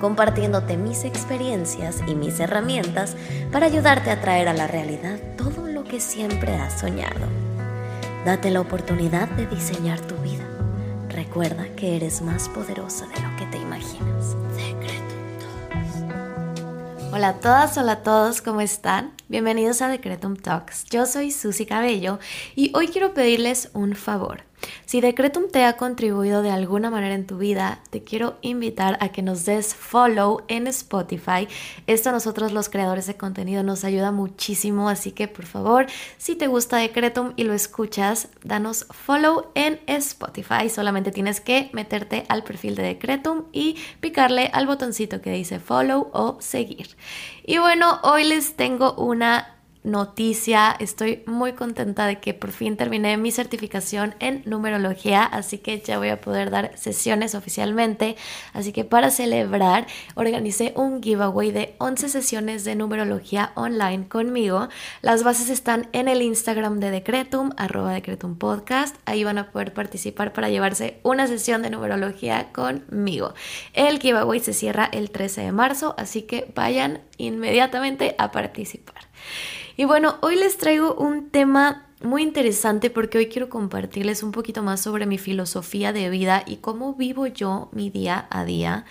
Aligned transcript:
compartiéndote 0.00 0.76
mis 0.76 1.04
experiencias 1.04 2.02
y 2.06 2.14
mis 2.14 2.40
herramientas 2.40 3.16
para 3.52 3.66
ayudarte 3.66 4.10
a 4.10 4.20
traer 4.20 4.48
a 4.48 4.54
la 4.54 4.66
realidad 4.66 5.18
todo 5.36 5.68
lo 5.68 5.84
que 5.84 6.00
siempre 6.00 6.54
has 6.54 6.80
soñado. 6.80 7.26
Date 8.24 8.50
la 8.50 8.60
oportunidad 8.60 9.28
de 9.30 9.46
diseñar 9.46 10.00
tu 10.00 10.16
vida. 10.16 10.44
Recuerda 11.08 11.66
que 11.76 11.96
eres 11.96 12.22
más 12.22 12.48
poderosa 12.48 13.06
de 13.06 13.20
lo 13.20 13.36
que 13.36 13.46
te 13.46 13.58
imaginas. 13.58 14.36
Hola 17.12 17.28
a 17.28 17.40
todas, 17.40 17.76
hola 17.76 17.92
a 17.92 18.02
todos, 18.02 18.40
¿cómo 18.40 18.60
están? 18.60 19.12
Bienvenidos 19.28 19.82
a 19.82 19.88
Decretum 19.88 20.36
Talks. 20.36 20.84
Yo 20.84 21.06
soy 21.06 21.32
Susy 21.32 21.66
Cabello 21.66 22.20
y 22.54 22.70
hoy 22.74 22.86
quiero 22.88 23.14
pedirles 23.14 23.70
un 23.74 23.96
favor. 23.96 24.49
Si 24.86 25.00
Decretum 25.00 25.48
te 25.50 25.64
ha 25.64 25.76
contribuido 25.76 26.42
de 26.42 26.50
alguna 26.50 26.90
manera 26.90 27.14
en 27.14 27.26
tu 27.26 27.38
vida, 27.38 27.80
te 27.90 28.02
quiero 28.02 28.38
invitar 28.42 28.98
a 29.00 29.10
que 29.10 29.22
nos 29.22 29.44
des 29.44 29.74
follow 29.74 30.42
en 30.48 30.66
Spotify. 30.66 31.46
Esto 31.86 32.10
a 32.10 32.12
nosotros 32.12 32.52
los 32.52 32.68
creadores 32.68 33.06
de 33.06 33.16
contenido 33.16 33.62
nos 33.62 33.84
ayuda 33.84 34.12
muchísimo, 34.12 34.88
así 34.88 35.12
que 35.12 35.28
por 35.28 35.46
favor, 35.46 35.86
si 36.18 36.34
te 36.34 36.46
gusta 36.46 36.78
Decretum 36.78 37.32
y 37.36 37.44
lo 37.44 37.52
escuchas, 37.52 38.28
danos 38.42 38.86
follow 38.90 39.46
en 39.54 39.80
Spotify. 39.86 40.68
Solamente 40.68 41.12
tienes 41.12 41.40
que 41.40 41.70
meterte 41.72 42.24
al 42.28 42.42
perfil 42.42 42.74
de 42.74 42.82
Decretum 42.82 43.44
y 43.52 43.76
picarle 44.00 44.50
al 44.52 44.66
botoncito 44.66 45.20
que 45.20 45.30
dice 45.30 45.60
follow 45.60 46.10
o 46.12 46.36
seguir. 46.40 46.96
Y 47.44 47.58
bueno, 47.58 48.00
hoy 48.02 48.24
les 48.24 48.56
tengo 48.56 48.94
una 48.94 49.59
noticia. 49.82 50.76
Estoy 50.78 51.22
muy 51.26 51.54
contenta 51.54 52.06
de 52.06 52.20
que 52.20 52.34
por 52.34 52.52
fin 52.52 52.76
terminé 52.76 53.16
mi 53.16 53.32
certificación 53.32 54.14
en 54.20 54.42
numerología, 54.44 55.24
así 55.24 55.58
que 55.58 55.80
ya 55.80 55.98
voy 55.98 56.08
a 56.08 56.20
poder 56.20 56.50
dar 56.50 56.76
sesiones 56.76 57.34
oficialmente. 57.34 58.16
Así 58.52 58.72
que 58.72 58.84
para 58.84 59.10
celebrar, 59.10 59.86
organicé 60.14 60.72
un 60.76 61.02
giveaway 61.02 61.50
de 61.50 61.74
11 61.78 62.08
sesiones 62.08 62.64
de 62.64 62.74
numerología 62.74 63.52
online 63.54 64.08
conmigo. 64.08 64.68
Las 65.02 65.24
bases 65.24 65.48
están 65.48 65.88
en 65.92 66.08
el 66.08 66.22
Instagram 66.22 66.80
de 66.80 66.90
Decretum, 66.90 67.50
arroba 67.56 67.92
Decretum 67.92 68.36
Podcast. 68.36 68.96
Ahí 69.06 69.24
van 69.24 69.38
a 69.38 69.50
poder 69.50 69.72
participar 69.72 70.32
para 70.32 70.50
llevarse 70.50 70.98
una 71.02 71.26
sesión 71.26 71.62
de 71.62 71.70
numerología 71.70 72.52
conmigo. 72.52 73.34
El 73.72 73.98
giveaway 73.98 74.40
se 74.40 74.52
cierra 74.52 74.88
el 74.92 75.10
13 75.10 75.42
de 75.42 75.52
marzo, 75.52 75.94
así 75.96 76.22
que 76.22 76.50
vayan 76.54 77.00
inmediatamente 77.16 78.14
a 78.18 78.30
participar. 78.30 79.08
Y 79.80 79.86
bueno, 79.86 80.18
hoy 80.20 80.36
les 80.36 80.58
traigo 80.58 80.92
un 80.92 81.30
tema 81.30 81.86
muy 82.02 82.22
interesante 82.22 82.90
porque 82.90 83.16
hoy 83.16 83.28
quiero 83.28 83.48
compartirles 83.48 84.22
un 84.22 84.30
poquito 84.30 84.62
más 84.62 84.82
sobre 84.82 85.06
mi 85.06 85.16
filosofía 85.16 85.94
de 85.94 86.10
vida 86.10 86.42
y 86.46 86.56
cómo 86.56 86.92
vivo 86.92 87.26
yo 87.26 87.70
mi 87.72 87.88
día 87.88 88.26
a 88.28 88.44
día. 88.44 88.84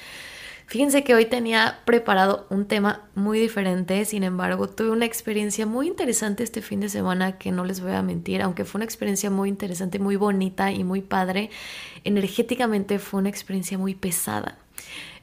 Fíjense 0.65 1.03
que 1.03 1.13
hoy 1.13 1.25
tenía 1.25 1.81
preparado 1.85 2.47
un 2.49 2.65
tema 2.65 3.03
muy 3.13 3.39
diferente, 3.39 4.03
sin 4.03 4.23
embargo 4.23 4.67
tuve 4.67 4.89
una 4.89 5.05
experiencia 5.05 5.67
muy 5.67 5.85
interesante 5.85 6.41
este 6.41 6.63
fin 6.63 6.79
de 6.79 6.89
semana 6.89 7.37
que 7.37 7.51
no 7.51 7.65
les 7.65 7.81
voy 7.81 7.91
a 7.91 8.01
mentir, 8.01 8.41
aunque 8.41 8.65
fue 8.65 8.79
una 8.79 8.85
experiencia 8.85 9.29
muy 9.29 9.49
interesante, 9.49 9.99
muy 9.99 10.15
bonita 10.15 10.71
y 10.71 10.83
muy 10.83 11.01
padre, 11.01 11.51
energéticamente 12.03 12.97
fue 12.97 13.19
una 13.19 13.29
experiencia 13.29 13.77
muy 13.77 13.93
pesada. 13.93 14.57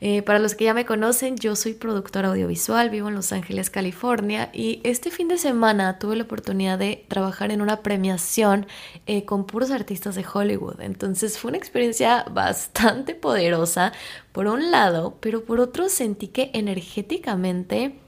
Eh, 0.00 0.22
para 0.22 0.38
los 0.38 0.54
que 0.54 0.64
ya 0.64 0.74
me 0.74 0.84
conocen, 0.84 1.36
yo 1.36 1.56
soy 1.56 1.72
productora 1.72 2.28
audiovisual, 2.28 2.90
vivo 2.90 3.08
en 3.08 3.14
Los 3.14 3.32
Ángeles, 3.32 3.70
California, 3.70 4.50
y 4.52 4.80
este 4.84 5.10
fin 5.10 5.28
de 5.28 5.38
semana 5.38 5.98
tuve 5.98 6.16
la 6.16 6.24
oportunidad 6.24 6.78
de 6.78 7.06
trabajar 7.08 7.50
en 7.50 7.62
una 7.62 7.82
premiación 7.82 8.66
eh, 9.06 9.24
con 9.24 9.46
puros 9.46 9.70
artistas 9.70 10.14
de 10.14 10.24
Hollywood. 10.30 10.80
Entonces 10.80 11.38
fue 11.38 11.48
una 11.50 11.58
experiencia 11.58 12.24
bastante 12.30 13.14
poderosa, 13.14 13.92
por 14.32 14.46
un 14.48 14.70
lado, 14.70 15.16
pero 15.20 15.44
por 15.44 15.60
otro 15.60 15.88
sentí 15.88 16.28
que 16.28 16.50
energéticamente 16.52 17.98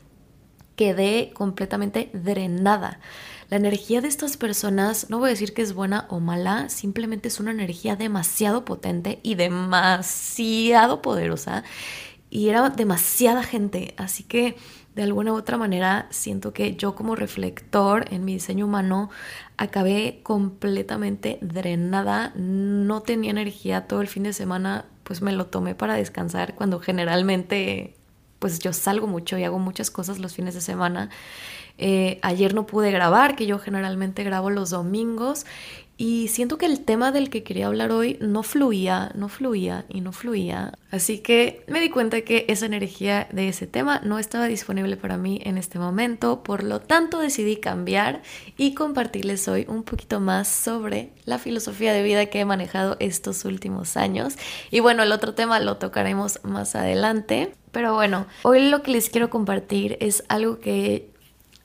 quedé 0.77 1.33
completamente 1.35 2.11
drenada. 2.13 3.01
La 3.49 3.57
energía 3.57 4.03
de 4.03 4.09
estas 4.09 4.37
personas, 4.37 5.09
no 5.09 5.19
voy 5.19 5.29
a 5.29 5.31
decir 5.31 5.55
que 5.55 5.63
es 5.63 5.73
buena 5.73 6.05
o 6.11 6.21
mala, 6.21 6.69
simplemente 6.69 7.29
es 7.29 7.41
una 7.41 7.51
energía 7.51 7.97
demasiado 7.97 8.67
potente 8.67 9.21
y 9.23 9.37
demasiado 9.37 11.01
poderosa. 11.01 11.65
Y 12.29 12.51
era 12.51 12.69
demasiada 12.69 13.43
gente, 13.43 13.95
así 13.97 14.23
que 14.23 14.57
de 14.95 15.03
alguna 15.03 15.33
u 15.33 15.37
otra 15.37 15.57
manera 15.57 16.09
siento 16.11 16.53
que 16.53 16.77
yo 16.77 16.95
como 16.95 17.15
reflector 17.15 18.05
en 18.13 18.27
mi 18.27 18.35
diseño 18.35 18.67
humano 18.67 19.09
acabé 19.57 20.21
completamente 20.23 21.39
drenada, 21.41 22.33
no 22.37 23.01
tenía 23.01 23.31
energía 23.31 23.87
todo 23.87 24.03
el 24.03 24.09
fin 24.09 24.25
de 24.25 24.35
semana, 24.35 24.85
pues 25.05 25.23
me 25.23 25.33
lo 25.33 25.47
tomé 25.47 25.75
para 25.75 25.95
descansar 25.95 26.55
cuando 26.55 26.81
generalmente 26.81 27.98
pues 28.39 28.59
yo 28.59 28.73
salgo 28.73 29.07
mucho 29.07 29.39
y 29.39 29.45
hago 29.45 29.59
muchas 29.59 29.91
cosas 29.91 30.19
los 30.19 30.35
fines 30.35 30.55
de 30.55 30.61
semana 30.61 31.11
eh, 31.79 32.19
ayer 32.23 32.55
no 32.55 32.67
pude 32.67 32.91
grabar, 32.91 33.37
que 33.37 33.47
yo 33.47 33.59
generalmente 33.61 34.25
grabo 34.25 34.51
los 34.51 34.71
domingos. 34.71 35.47
Y 36.01 36.29
siento 36.29 36.59
que 36.59 36.67
el 36.67 36.85
tema 36.85 37.11
del 37.11 37.29
que 37.29 37.43
quería 37.43 37.67
hablar 37.67 37.91
hoy 37.91 38.19
no 38.21 38.45
fluía, 38.45 39.11
no 39.17 39.29
fluía 39.29 39.85
y 39.89 40.01
no 40.01 40.13
fluía. 40.13 40.73
Así 40.93 41.19
que 41.19 41.65
me 41.67 41.81
di 41.81 41.91
cuenta 41.91 42.21
que 42.21 42.45
esa 42.47 42.67
energía 42.67 43.27
de 43.33 43.49
ese 43.49 43.67
tema 43.67 44.01
no 44.05 44.21
estaba 44.21 44.47
disponible 44.47 44.97
para 44.97 45.17
mí 45.17 45.41
en 45.43 45.59
este 45.59 45.81
momento. 45.81 46.45
Por 46.45 46.63
lo 46.63 46.79
tanto 46.81 47.19
decidí 47.19 47.57
cambiar 47.57 48.23
y 48.57 48.75
compartirles 48.75 49.49
hoy 49.49 49.67
un 49.69 49.83
poquito 49.83 50.21
más 50.21 50.47
sobre 50.47 51.11
la 51.25 51.41
filosofía 51.41 51.93
de 51.93 52.05
vida 52.05 52.27
que 52.27 52.39
he 52.39 52.45
manejado 52.45 52.97
estos 53.01 53.45
últimos 53.45 53.97
años. 53.97 54.37
Y 54.71 54.79
bueno, 54.79 55.03
el 55.03 55.11
otro 55.11 55.35
tema 55.35 55.59
lo 55.59 55.79
tocaremos 55.79 56.39
más 56.45 56.77
adelante. 56.77 57.53
Pero 57.73 57.95
bueno, 57.95 58.27
hoy 58.45 58.71
lo 58.71 58.85
que 58.85 58.93
les 58.93 59.11
quiero 59.11 59.31
compartir 59.31 59.97
es 59.99 60.23
algo 60.29 60.61
que 60.61 61.11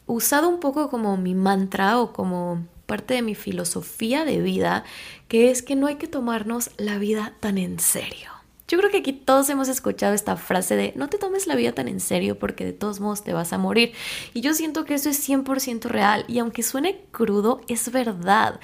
usado 0.07 0.50
un 0.50 0.59
poco 0.59 0.89
como 0.89 1.17
mi 1.17 1.35
mantra 1.35 2.00
o 2.00 2.13
como 2.13 2.65
parte 2.85 3.13
de 3.13 3.21
mi 3.21 3.35
filosofía 3.35 4.25
de 4.25 4.41
vida, 4.41 4.83
que 5.27 5.51
es 5.51 5.61
que 5.61 5.75
no 5.75 5.88
hay 5.88 5.95
que 5.95 6.07
tomarnos 6.07 6.71
la 6.77 6.97
vida 6.97 7.33
tan 7.39 7.57
en 7.57 7.79
serio. 7.79 8.31
Yo 8.67 8.77
creo 8.77 8.89
que 8.89 8.97
aquí 8.97 9.13
todos 9.13 9.49
hemos 9.49 9.67
escuchado 9.67 10.13
esta 10.13 10.35
frase 10.35 10.75
de 10.75 10.94
no 10.95 11.09
te 11.09 11.17
tomes 11.17 11.47
la 11.47 11.55
vida 11.55 11.73
tan 11.73 11.88
en 11.88 11.99
serio 11.99 12.39
porque 12.39 12.66
de 12.66 12.73
todos 12.73 12.99
modos 12.99 13.23
te 13.23 13.33
vas 13.33 13.53
a 13.53 13.57
morir. 13.57 13.94
Y 14.33 14.41
yo 14.41 14.53
siento 14.53 14.85
que 14.85 14.95
eso 14.95 15.09
es 15.09 15.29
100% 15.29 15.83
real 15.83 16.25
y 16.27 16.39
aunque 16.39 16.63
suene 16.63 17.01
crudo, 17.11 17.61
es 17.67 17.91
verdad. 17.91 18.59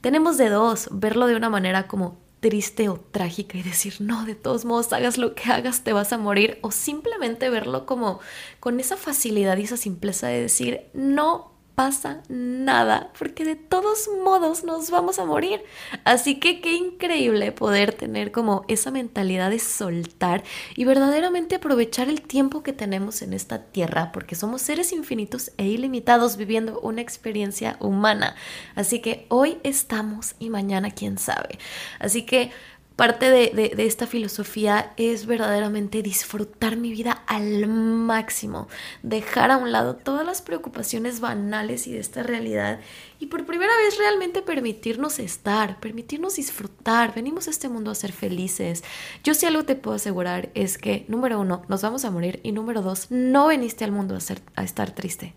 Tenemos 0.00 0.36
de 0.36 0.50
dos, 0.50 0.88
verlo 0.92 1.26
de 1.26 1.36
una 1.36 1.50
manera 1.50 1.88
como 1.88 2.18
triste 2.40 2.88
o 2.88 2.98
trágica 2.98 3.58
y 3.58 3.62
decir, 3.62 3.96
no, 4.00 4.24
de 4.24 4.34
todos 4.34 4.64
modos, 4.64 4.92
hagas 4.92 5.18
lo 5.18 5.34
que 5.34 5.50
hagas, 5.50 5.84
te 5.84 5.92
vas 5.92 6.12
a 6.12 6.18
morir, 6.18 6.58
o 6.62 6.70
simplemente 6.70 7.50
verlo 7.50 7.86
como 7.86 8.20
con 8.58 8.80
esa 8.80 8.96
facilidad 8.96 9.58
y 9.58 9.64
esa 9.64 9.76
simpleza 9.76 10.28
de 10.28 10.40
decir, 10.40 10.82
no 10.94 11.52
pasa 11.74 12.22
nada, 12.28 13.10
porque 13.18 13.44
de 13.44 13.56
todos 13.56 14.08
modos 14.22 14.64
nos 14.64 14.90
vamos 14.90 15.18
a 15.18 15.24
morir. 15.24 15.62
Así 16.04 16.38
que 16.38 16.60
qué 16.60 16.74
increíble 16.74 17.52
poder 17.52 17.92
tener 17.92 18.32
como 18.32 18.64
esa 18.68 18.90
mentalidad 18.90 19.50
de 19.50 19.58
soltar 19.58 20.42
y 20.76 20.84
verdaderamente 20.84 21.56
aprovechar 21.56 22.08
el 22.08 22.22
tiempo 22.22 22.62
que 22.62 22.72
tenemos 22.72 23.22
en 23.22 23.32
esta 23.32 23.64
tierra, 23.64 24.12
porque 24.12 24.34
somos 24.34 24.62
seres 24.62 24.92
infinitos 24.92 25.52
e 25.56 25.66
ilimitados 25.66 26.36
viviendo 26.36 26.80
una 26.80 27.00
experiencia 27.00 27.76
humana. 27.80 28.34
Así 28.74 29.00
que 29.00 29.26
hoy 29.28 29.58
estamos 29.62 30.34
y 30.38 30.50
mañana 30.50 30.90
quién 30.90 31.18
sabe. 31.18 31.58
Así 31.98 32.22
que 32.26 32.50
Parte 33.00 33.30
de, 33.30 33.72
esta 33.78 34.06
filosofía 34.06 34.92
es 34.98 35.24
verdaderamente 35.24 36.02
disfrutar 36.02 36.76
mi 36.76 36.90
vida 36.90 37.22
al 37.26 37.66
máximo, 37.66 38.68
dejar 39.02 39.50
a 39.50 39.56
un 39.56 39.72
lado 39.72 39.96
todas 39.96 40.26
las 40.26 40.42
preocupaciones 40.42 41.18
banales 41.18 41.86
y 41.86 41.92
de 41.92 41.98
esta 41.98 42.22
realidad 42.22 42.78
y 43.18 43.28
por 43.28 43.46
primera 43.46 43.74
vez 43.78 43.96
realmente 43.96 44.42
permitirnos 44.42 45.18
estar, 45.18 45.80
permitirnos 45.80 46.36
disfrutar. 46.36 47.14
Venimos 47.14 47.48
a 47.48 47.52
este 47.52 47.70
mundo 47.70 47.90
a 47.90 47.94
ser 47.94 48.12
felices. 48.12 48.84
Yo 49.24 49.32
sí 49.32 49.46
algo 49.46 49.64
te 49.64 49.76
puedo 49.76 49.96
asegurar 49.96 50.50
es 50.52 50.76
que, 50.76 51.06
número 51.08 51.40
uno, 51.40 51.62
nos 51.68 51.80
vamos 51.80 52.04
a 52.04 52.10
morir 52.10 52.40
y 52.42 52.52
número 52.52 52.82
dos, 52.82 53.06
no 53.10 53.46
veniste 53.46 53.84
al 53.84 53.92
mundo 53.92 54.14
a, 54.14 54.20
ser, 54.20 54.42
a 54.56 54.62
estar 54.62 54.90
triste. 54.90 55.32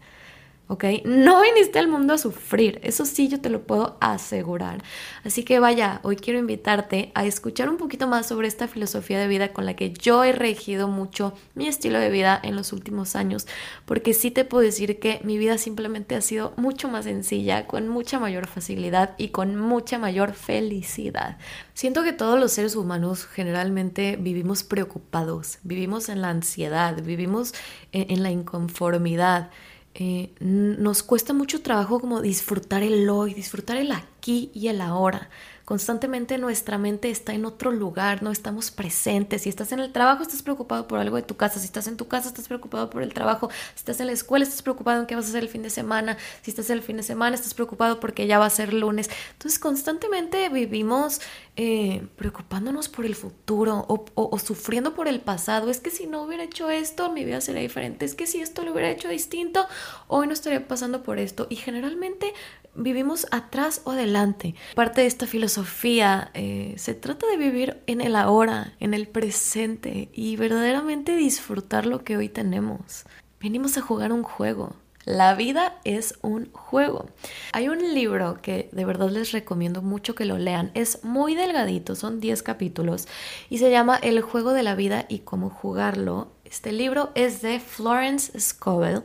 ¿Ok? 0.68 0.86
No 1.06 1.42
viniste 1.42 1.80
al 1.80 1.88
mundo 1.88 2.14
a 2.14 2.18
sufrir, 2.18 2.80
eso 2.84 3.06
sí 3.06 3.28
yo 3.28 3.42
te 3.42 3.50
lo 3.50 3.64
puedo 3.64 3.98
asegurar. 4.02 4.84
Así 5.24 5.44
que 5.44 5.60
vaya, 5.60 6.00
hoy 6.04 6.16
quiero 6.16 6.40
invitarte 6.40 7.12
a 7.16 7.26
escuchar 7.26 7.70
un 7.70 7.78
poquito 7.78 8.08
más 8.08 8.28
sobre 8.28 8.48
esta 8.48 8.68
filosofía 8.68 9.20
de 9.20 9.28
vida 9.28 9.54
con 9.54 9.66
la 9.66 9.76
que 9.76 9.92
yo 9.92 10.24
he 10.24 10.32
regido 10.32 10.88
mucho 10.88 11.34
mi 11.56 11.68
estilo 11.68 12.00
de 12.00 12.10
vida 12.10 12.40
en 12.42 12.56
los 12.56 12.74
últimos 12.74 13.16
años, 13.16 13.48
porque 13.86 14.14
sí 14.14 14.32
te 14.32 14.46
puedo 14.46 14.64
decir 14.64 15.00
que 15.00 15.20
mi 15.24 15.38
vida 15.38 15.58
simplemente 15.58 16.16
ha 16.16 16.22
sido 16.22 16.54
mucho 16.58 16.90
más 16.90 17.06
sencilla, 17.06 17.68
con 17.68 17.88
mucha 17.88 18.20
mayor 18.20 18.48
facilidad 18.48 19.16
y 19.18 19.30
con 19.30 19.56
mucha 19.56 20.00
mayor 20.00 20.34
felicidad. 20.34 21.38
Siento 21.74 22.04
que 22.04 22.14
todos 22.14 22.40
los 22.40 22.52
seres 22.52 22.76
humanos 22.76 23.26
generalmente 23.26 24.18
vivimos 24.20 24.64
preocupados, 24.64 25.60
vivimos 25.64 26.10
en 26.10 26.22
la 26.22 26.30
ansiedad, 26.30 27.02
vivimos 27.02 27.54
en, 27.92 28.24
la 28.24 28.32
inconformidad. 28.32 29.50
Eh, 29.96 30.34
nos 30.40 31.04
cuesta 31.04 31.34
mucho 31.34 31.62
trabajo 31.62 32.00
como 32.00 32.22
disfrutar 32.22 32.82
el 32.84 33.08
hoy, 33.10 33.34
disfrutar 33.34 33.78
el 33.78 33.92
aquí 33.92 34.50
y 34.54 34.68
el 34.68 34.82
ahora. 34.82 35.30
Constantemente 35.66 36.38
nuestra 36.38 36.78
mente 36.78 37.10
está 37.10 37.34
en 37.34 37.46
otro 37.46 37.72
lugar, 37.72 38.22
no 38.22 38.32
estamos 38.32 38.70
presentes. 38.70 39.44
Si 39.44 39.50
estás 39.50 39.72
en 39.72 39.80
el 39.80 39.94
trabajo, 39.94 40.22
estás 40.22 40.44
preocupado 40.44 40.90
por 40.90 41.00
algo 41.00 41.16
de 41.16 41.22
tu 41.22 41.38
casa. 41.38 41.58
Si 41.58 41.66
estás 41.66 41.88
en 41.88 41.96
tu 41.96 42.10
casa, 42.10 42.28
estás 42.28 42.50
preocupado 42.50 42.90
por 42.90 43.02
el 43.02 43.14
trabajo. 43.14 43.50
Si 43.74 43.80
estás 43.80 44.02
en 44.02 44.08
la 44.08 44.12
escuela, 44.12 44.44
estás 44.44 44.62
preocupado 44.62 45.00
en 45.00 45.08
qué 45.08 45.16
vas 45.16 45.26
a 45.26 45.30
hacer 45.30 45.44
el 45.44 45.50
fin 45.50 45.64
de 45.64 45.70
semana. 45.70 46.18
Si 46.42 46.52
estás 46.52 46.70
el 46.70 46.82
fin 46.82 46.98
de 46.98 47.04
semana, 47.04 47.36
estás 47.36 47.54
preocupado 47.54 48.02
porque 48.02 48.28
ya 48.28 48.40
va 48.40 48.46
a 48.46 48.50
ser 48.50 48.74
lunes. 48.74 49.10
Entonces, 49.32 49.58
constantemente 49.58 50.50
vivimos 50.50 51.22
eh, 51.56 52.06
preocupándonos 52.18 52.90
por 52.90 53.06
el 53.06 53.16
futuro 53.16 53.86
o, 53.88 54.40
sufriendo 54.40 54.94
por 54.94 55.08
el 55.08 55.22
pasado. 55.22 55.70
Es 55.70 55.80
que 55.80 55.92
si 55.92 56.08
no 56.08 56.24
hubiera 56.24 56.44
hecho 56.44 56.70
esto, 56.70 57.10
mi 57.10 57.24
vida 57.24 57.40
sería 57.40 57.62
diferente. 57.62 58.04
Es 58.04 58.16
que 58.16 58.28
si 58.28 58.42
esto 58.42 58.64
lo 58.64 58.74
hubiera 58.74 58.92
hecho 58.92 59.08
distinto, 59.08 59.66
hoy 60.10 60.28
no 60.28 60.34
estaría 60.34 60.68
pasando 60.68 61.04
por 61.04 61.20
esto. 61.20 61.48
Y 61.50 61.56
generalmente 61.56 62.34
vivimos 62.76 63.28
atrás 63.32 63.82
o 63.84 63.92
adelante. 63.92 64.56
Parte 64.76 65.02
de 65.02 65.08
esta 65.08 65.28
filosofía 65.28 66.32
eh, 66.34 66.74
se 66.78 66.94
trata 66.94 67.28
de 67.28 67.38
vivir 67.38 67.82
en 67.88 68.02
el 68.02 68.16
ahora, 68.16 68.74
en 68.80 68.94
el 68.94 69.08
presente 69.08 70.10
y 70.14 70.36
verdaderamente 70.36 71.16
disfrutar 71.16 71.86
lo 71.86 72.04
que 72.04 72.18
hoy 72.18 72.30
tenemos. 72.30 73.06
Venimos 73.40 73.78
a 73.78 73.82
jugar 73.82 74.12
un 74.12 74.24
juego. 74.24 74.76
La 75.06 75.36
vida 75.36 75.82
es 75.84 76.18
un 76.22 76.50
juego. 76.54 77.08
Hay 77.52 77.68
un 77.68 77.94
libro 77.94 78.42
que 78.42 78.70
de 78.72 78.86
verdad 78.86 79.10
les 79.10 79.34
recomiendo 79.34 79.82
mucho 79.82 80.16
que 80.16 80.24
lo 80.24 80.38
lean. 80.38 80.72
Es 80.76 81.04
muy 81.04 81.36
delgadito, 81.36 81.96
son 81.96 82.22
10 82.22 82.42
capítulos 82.42 83.10
y 83.50 83.58
se 83.58 83.70
llama 83.70 83.98
El 83.98 84.22
juego 84.22 84.54
de 84.54 84.64
la 84.64 84.76
vida 84.76 85.06
y 85.10 85.20
cómo 85.20 85.50
jugarlo. 85.50 86.32
Este 86.46 86.72
libro 86.72 87.12
es 87.16 87.42
de 87.42 87.60
Florence 87.60 88.40
Scovel 88.40 89.02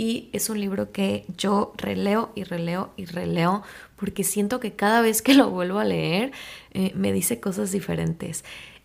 y 0.00 0.30
es 0.32 0.48
un 0.48 0.58
libro 0.58 0.92
que 0.92 1.26
yo 1.36 1.74
releo 1.76 2.32
y 2.34 2.44
releo 2.44 2.90
y 2.96 3.04
releo 3.04 3.62
porque 3.96 4.24
siento 4.24 4.58
que 4.58 4.72
cada 4.72 5.02
vez 5.02 5.20
que 5.20 5.34
lo 5.34 5.50
vuelvo 5.50 5.78
a 5.78 5.84
leer 5.84 6.32
eh, 6.72 6.90
me 6.94 7.12
dice 7.12 7.38
cosas 7.38 7.70
diferentes. 7.70 8.42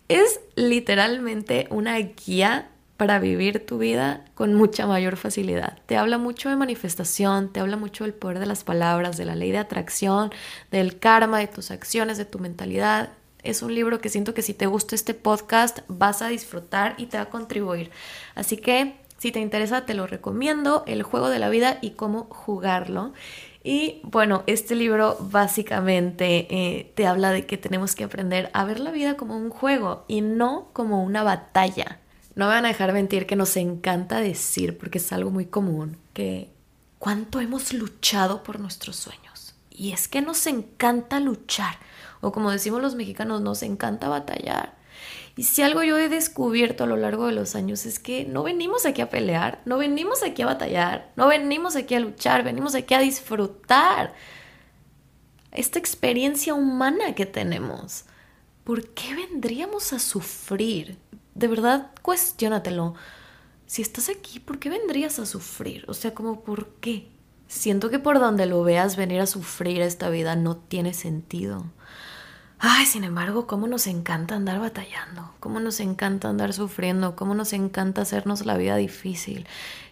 Es 0.08 0.40
literalmente 0.56 1.68
una 1.70 1.96
guía 1.96 2.68
para 2.98 3.18
vivir 3.18 3.64
tu 3.64 3.78
vida 3.78 4.26
con 4.34 4.52
mucha 4.52 4.86
mayor 4.86 5.16
facilidad. 5.16 5.78
Te 5.86 5.96
habla 5.96 6.18
mucho 6.18 6.50
de 6.50 6.56
manifestación, 6.56 7.50
te 7.50 7.60
habla 7.60 7.78
mucho 7.78 8.04
del 8.04 8.12
poder 8.12 8.38
de 8.38 8.44
las 8.44 8.62
palabras, 8.62 9.16
de 9.16 9.24
la 9.24 9.36
ley 9.36 9.52
de 9.52 9.58
atracción, 9.58 10.30
del 10.70 10.98
karma, 10.98 11.38
de 11.38 11.46
tus 11.46 11.70
acciones, 11.70 12.18
de 12.18 12.26
tu 12.26 12.40
mentalidad. 12.40 13.14
Es 13.42 13.62
un 13.62 13.74
libro 13.74 14.02
que 14.02 14.10
siento 14.10 14.34
que 14.34 14.42
si 14.42 14.52
te 14.52 14.66
gusta 14.66 14.94
este 14.94 15.14
podcast 15.14 15.78
vas 15.88 16.20
a 16.20 16.28
disfrutar 16.28 16.94
y 16.98 17.06
te 17.06 17.16
va 17.16 17.22
a 17.22 17.30
contribuir. 17.30 17.90
Así 18.34 18.58
que 18.58 19.05
si 19.18 19.32
te 19.32 19.40
interesa, 19.40 19.86
te 19.86 19.94
lo 19.94 20.06
recomiendo, 20.06 20.84
El 20.86 21.02
juego 21.02 21.28
de 21.28 21.38
la 21.38 21.48
vida 21.48 21.78
y 21.80 21.90
cómo 21.90 22.24
jugarlo. 22.24 23.12
Y 23.64 24.00
bueno, 24.04 24.44
este 24.46 24.76
libro 24.76 25.16
básicamente 25.18 26.46
eh, 26.50 26.92
te 26.94 27.06
habla 27.06 27.32
de 27.32 27.46
que 27.46 27.56
tenemos 27.56 27.96
que 27.96 28.04
aprender 28.04 28.48
a 28.52 28.64
ver 28.64 28.78
la 28.78 28.92
vida 28.92 29.16
como 29.16 29.36
un 29.36 29.50
juego 29.50 30.04
y 30.06 30.20
no 30.20 30.68
como 30.72 31.02
una 31.02 31.24
batalla. 31.24 31.98
No 32.36 32.44
me 32.46 32.52
van 32.52 32.64
a 32.64 32.68
dejar 32.68 32.92
mentir 32.92 33.26
que 33.26 33.34
nos 33.34 33.56
encanta 33.56 34.20
decir, 34.20 34.78
porque 34.78 34.98
es 34.98 35.12
algo 35.12 35.30
muy 35.32 35.46
común, 35.46 35.96
que 36.12 36.48
cuánto 37.00 37.40
hemos 37.40 37.72
luchado 37.72 38.44
por 38.44 38.60
nuestros 38.60 38.94
sueños. 38.94 39.56
Y 39.70 39.90
es 39.90 40.06
que 40.06 40.22
nos 40.22 40.46
encanta 40.46 41.18
luchar, 41.18 41.76
o 42.20 42.30
como 42.30 42.52
decimos 42.52 42.80
los 42.80 42.94
mexicanos, 42.94 43.40
nos 43.40 43.64
encanta 43.64 44.08
batallar. 44.08 44.75
Y 45.36 45.42
si 45.42 45.60
algo 45.60 45.82
yo 45.82 45.98
he 45.98 46.08
descubierto 46.08 46.84
a 46.84 46.86
lo 46.86 46.96
largo 46.96 47.26
de 47.26 47.32
los 47.32 47.54
años 47.54 47.84
es 47.84 47.98
que 47.98 48.24
no 48.24 48.42
venimos 48.42 48.86
aquí 48.86 49.02
a 49.02 49.10
pelear, 49.10 49.60
no 49.66 49.76
venimos 49.76 50.22
aquí 50.22 50.40
a 50.40 50.46
batallar, 50.46 51.12
no 51.14 51.28
venimos 51.28 51.76
aquí 51.76 51.94
a 51.94 52.00
luchar, 52.00 52.42
venimos 52.42 52.74
aquí 52.74 52.94
a 52.94 53.00
disfrutar 53.00 54.14
esta 55.52 55.78
experiencia 55.78 56.54
humana 56.54 57.14
que 57.14 57.26
tenemos. 57.26 58.06
¿Por 58.64 58.88
qué 58.94 59.14
vendríamos 59.14 59.92
a 59.92 59.98
sufrir? 59.98 60.96
De 61.34 61.48
verdad, 61.48 61.90
cuestiónatelo. 62.00 62.94
Si 63.66 63.82
estás 63.82 64.08
aquí, 64.08 64.40
¿por 64.40 64.58
qué 64.58 64.70
vendrías 64.70 65.18
a 65.18 65.26
sufrir? 65.26 65.84
O 65.86 65.92
sea, 65.92 66.14
como 66.14 66.44
¿por 66.44 66.68
qué? 66.80 67.10
Siento 67.46 67.90
que 67.90 67.98
por 67.98 68.20
donde 68.20 68.46
lo 68.46 68.62
veas 68.62 68.96
venir 68.96 69.20
a 69.20 69.26
sufrir 69.26 69.82
esta 69.82 70.08
vida 70.08 70.34
no 70.34 70.56
tiene 70.56 70.94
sentido. 70.94 71.66
Ay, 72.58 72.86
sin 72.86 73.04
embargo, 73.04 73.46
cómo 73.46 73.66
nos 73.66 73.86
encanta 73.86 74.34
andar 74.34 74.60
batallando, 74.60 75.34
cómo 75.40 75.60
nos 75.60 75.78
encanta 75.80 76.30
andar 76.30 76.54
sufriendo, 76.54 77.14
cómo 77.14 77.34
nos 77.34 77.52
encanta 77.52 78.00
hacernos 78.02 78.46
la 78.46 78.56
vida 78.56 78.76
difícil. 78.76 79.46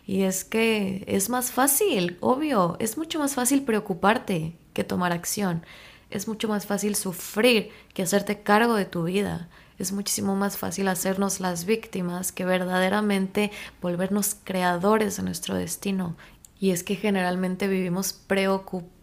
Y 0.07 0.23
es 0.23 0.45
que 0.45 1.05
es 1.07 1.29
más 1.29 1.51
fácil, 1.51 2.17
obvio, 2.21 2.77
es 2.79 2.97
mucho 2.97 3.19
más 3.19 3.35
fácil 3.35 3.65
preocuparte 3.65 4.57
que 4.73 4.83
tomar 4.83 5.13
acción. 5.13 5.65
Es 6.11 6.27
mucho 6.27 6.49
más 6.49 6.65
fácil 6.67 6.95
sufrir 6.97 7.71
que 7.93 8.03
hacerte 8.03 8.43
cargo 8.43 8.75
de 8.77 8.87
tu 8.87 9.05
vida. 9.05 9.49
Es 9.79 9.93
muchísimo 9.93 10.35
más 10.35 10.57
fácil 10.57 10.89
hacernos 10.89 11.41
las 11.41 11.67
víctimas 11.67 12.33
que 12.33 12.45
verdaderamente 12.47 13.51
volvernos 13.83 14.37
creadores 14.43 15.17
de 15.17 15.23
nuestro 15.25 15.55
destino. 15.57 16.17
Y 16.59 16.71
es 16.71 16.83
que 16.83 16.97
generalmente 16.97 17.69
vivimos 17.69 18.13
preocupados 18.15 18.94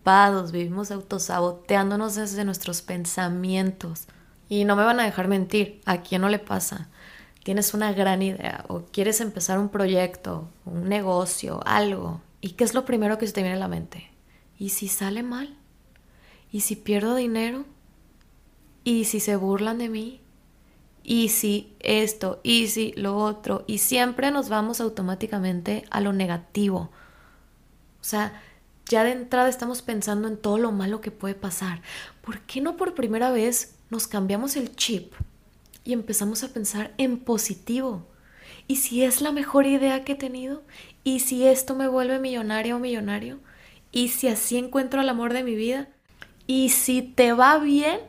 vivimos 0.51 0.91
autosaboteándonos 0.91 2.15
desde 2.15 2.45
nuestros 2.45 2.81
pensamientos. 2.81 4.07
Y 4.49 4.65
no 4.65 4.75
me 4.75 4.83
van 4.83 4.99
a 4.99 5.05
dejar 5.05 5.27
mentir, 5.27 5.81
¿a 5.85 6.01
quién 6.01 6.21
no 6.21 6.29
le 6.29 6.39
pasa? 6.39 6.89
Tienes 7.43 7.73
una 7.73 7.93
gran 7.93 8.21
idea 8.21 8.65
o 8.67 8.83
quieres 8.91 9.21
empezar 9.21 9.57
un 9.57 9.69
proyecto, 9.69 10.49
un 10.65 10.89
negocio, 10.89 11.61
algo. 11.65 12.21
¿Y 12.41 12.51
qué 12.51 12.63
es 12.63 12.73
lo 12.73 12.85
primero 12.85 13.17
que 13.17 13.27
se 13.27 13.33
te 13.33 13.41
viene 13.41 13.55
a 13.55 13.59
la 13.59 13.67
mente? 13.67 14.11
¿Y 14.59 14.69
si 14.69 14.87
sale 14.87 15.23
mal? 15.23 15.55
¿Y 16.51 16.61
si 16.61 16.75
pierdo 16.75 17.15
dinero? 17.15 17.65
¿Y 18.83 19.05
si 19.05 19.19
se 19.19 19.35
burlan 19.35 19.77
de 19.77 19.89
mí? 19.89 20.21
¿Y 21.03 21.29
si 21.29 21.73
esto? 21.79 22.39
¿Y 22.43 22.67
si 22.67 22.93
lo 22.93 23.17
otro? 23.17 23.63
Y 23.67 23.79
siempre 23.79 24.31
nos 24.31 24.49
vamos 24.49 24.81
automáticamente 24.81 25.85
a 25.89 26.01
lo 26.01 26.13
negativo. 26.13 26.91
O 28.01 28.03
sea, 28.03 28.41
ya 28.91 29.05
de 29.05 29.13
entrada 29.13 29.47
estamos 29.47 29.81
pensando 29.81 30.27
en 30.27 30.37
todo 30.37 30.57
lo 30.57 30.71
malo 30.73 30.99
que 30.99 31.11
puede 31.11 31.33
pasar. 31.33 31.81
¿Por 32.21 32.41
qué 32.41 32.59
no 32.59 32.75
por 32.75 32.93
primera 32.93 33.31
vez 33.31 33.75
nos 33.89 34.05
cambiamos 34.05 34.57
el 34.57 34.75
chip 34.75 35.13
y 35.85 35.93
empezamos 35.93 36.43
a 36.43 36.49
pensar 36.49 36.93
en 36.97 37.17
positivo? 37.17 38.05
¿Y 38.67 38.75
si 38.75 39.03
es 39.03 39.21
la 39.21 39.31
mejor 39.31 39.65
idea 39.65 40.03
que 40.03 40.11
he 40.11 40.15
tenido? 40.15 40.61
¿Y 41.05 41.21
si 41.21 41.47
esto 41.47 41.73
me 41.73 41.87
vuelve 41.87 42.19
millonaria 42.19 42.75
o 42.75 42.79
millonario? 42.79 43.39
¿Y 43.93 44.09
si 44.09 44.27
así 44.27 44.57
encuentro 44.57 45.01
el 45.01 45.09
amor 45.09 45.31
de 45.31 45.43
mi 45.43 45.55
vida? 45.55 45.87
¿Y 46.45 46.69
si 46.69 47.01
te 47.01 47.31
va 47.31 47.57
bien? 47.59 48.01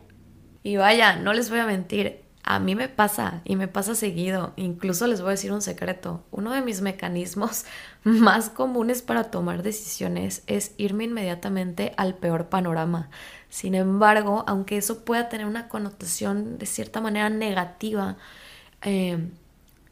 Y 0.65 0.77
vaya, 0.77 1.15
no 1.15 1.33
les 1.33 1.49
voy 1.49 1.61
a 1.61 1.67
mentir, 1.67 2.22
a 2.45 2.59
mí 2.59 2.75
me 2.75 2.89
pasa 2.89 3.41
y 3.45 3.55
me 3.55 3.69
pasa 3.69 3.95
seguido. 3.95 4.53
Incluso 4.57 5.07
les 5.07 5.21
voy 5.21 5.29
a 5.29 5.33
decir 5.33 5.53
un 5.53 5.63
secreto. 5.63 6.25
Uno 6.33 6.51
de 6.51 6.61
mis 6.61 6.81
mecanismos 6.81 7.65
más 8.05 8.51
comunes 8.51 9.03
para 9.03 9.31
tomar 9.31 9.63
decisiones 9.63 10.43
es 10.47 10.75
irme 10.77 11.05
inmediatamente 11.05 11.93
al 11.97 12.15
peor 12.17 12.49
panorama. 12.49 13.11
Sin 13.49 13.75
embargo, 13.75 14.45
aunque 14.49 14.77
eso 14.77 15.05
pueda 15.05 15.29
tener 15.29 15.47
una 15.47 15.69
connotación 15.69 16.59
de 16.59 16.67
cierta 16.67 17.01
manera 17.01 17.31
negativa, 17.31 18.17
eh, 18.83 19.19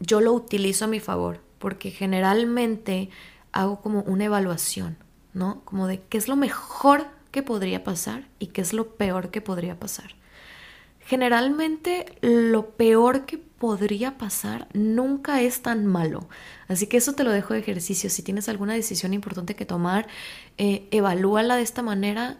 yo 0.00 0.20
lo 0.20 0.32
utilizo 0.32 0.86
a 0.86 0.88
mi 0.88 0.98
favor 0.98 1.40
porque 1.58 1.90
generalmente 1.90 3.10
hago 3.52 3.80
como 3.80 4.00
una 4.02 4.24
evaluación, 4.24 4.96
¿no? 5.34 5.60
Como 5.64 5.86
de 5.86 6.00
qué 6.00 6.18
es 6.18 6.26
lo 6.26 6.36
mejor 6.36 7.06
que 7.30 7.42
podría 7.44 7.84
pasar 7.84 8.26
y 8.40 8.48
qué 8.48 8.62
es 8.62 8.72
lo 8.72 8.96
peor 8.96 9.30
que 9.30 9.40
podría 9.40 9.78
pasar 9.78 10.19
generalmente 11.10 12.06
lo 12.20 12.70
peor 12.76 13.26
que 13.26 13.36
podría 13.36 14.16
pasar 14.16 14.68
nunca 14.74 15.42
es 15.42 15.60
tan 15.60 15.84
malo. 15.84 16.28
Así 16.68 16.86
que 16.86 16.98
eso 16.98 17.14
te 17.14 17.24
lo 17.24 17.32
dejo 17.32 17.52
de 17.52 17.58
ejercicio. 17.58 18.08
Si 18.08 18.22
tienes 18.22 18.48
alguna 18.48 18.74
decisión 18.74 19.12
importante 19.12 19.56
que 19.56 19.66
tomar, 19.66 20.06
eh, 20.56 20.86
evalúala 20.92 21.56
de 21.56 21.62
esta 21.62 21.82
manera 21.82 22.38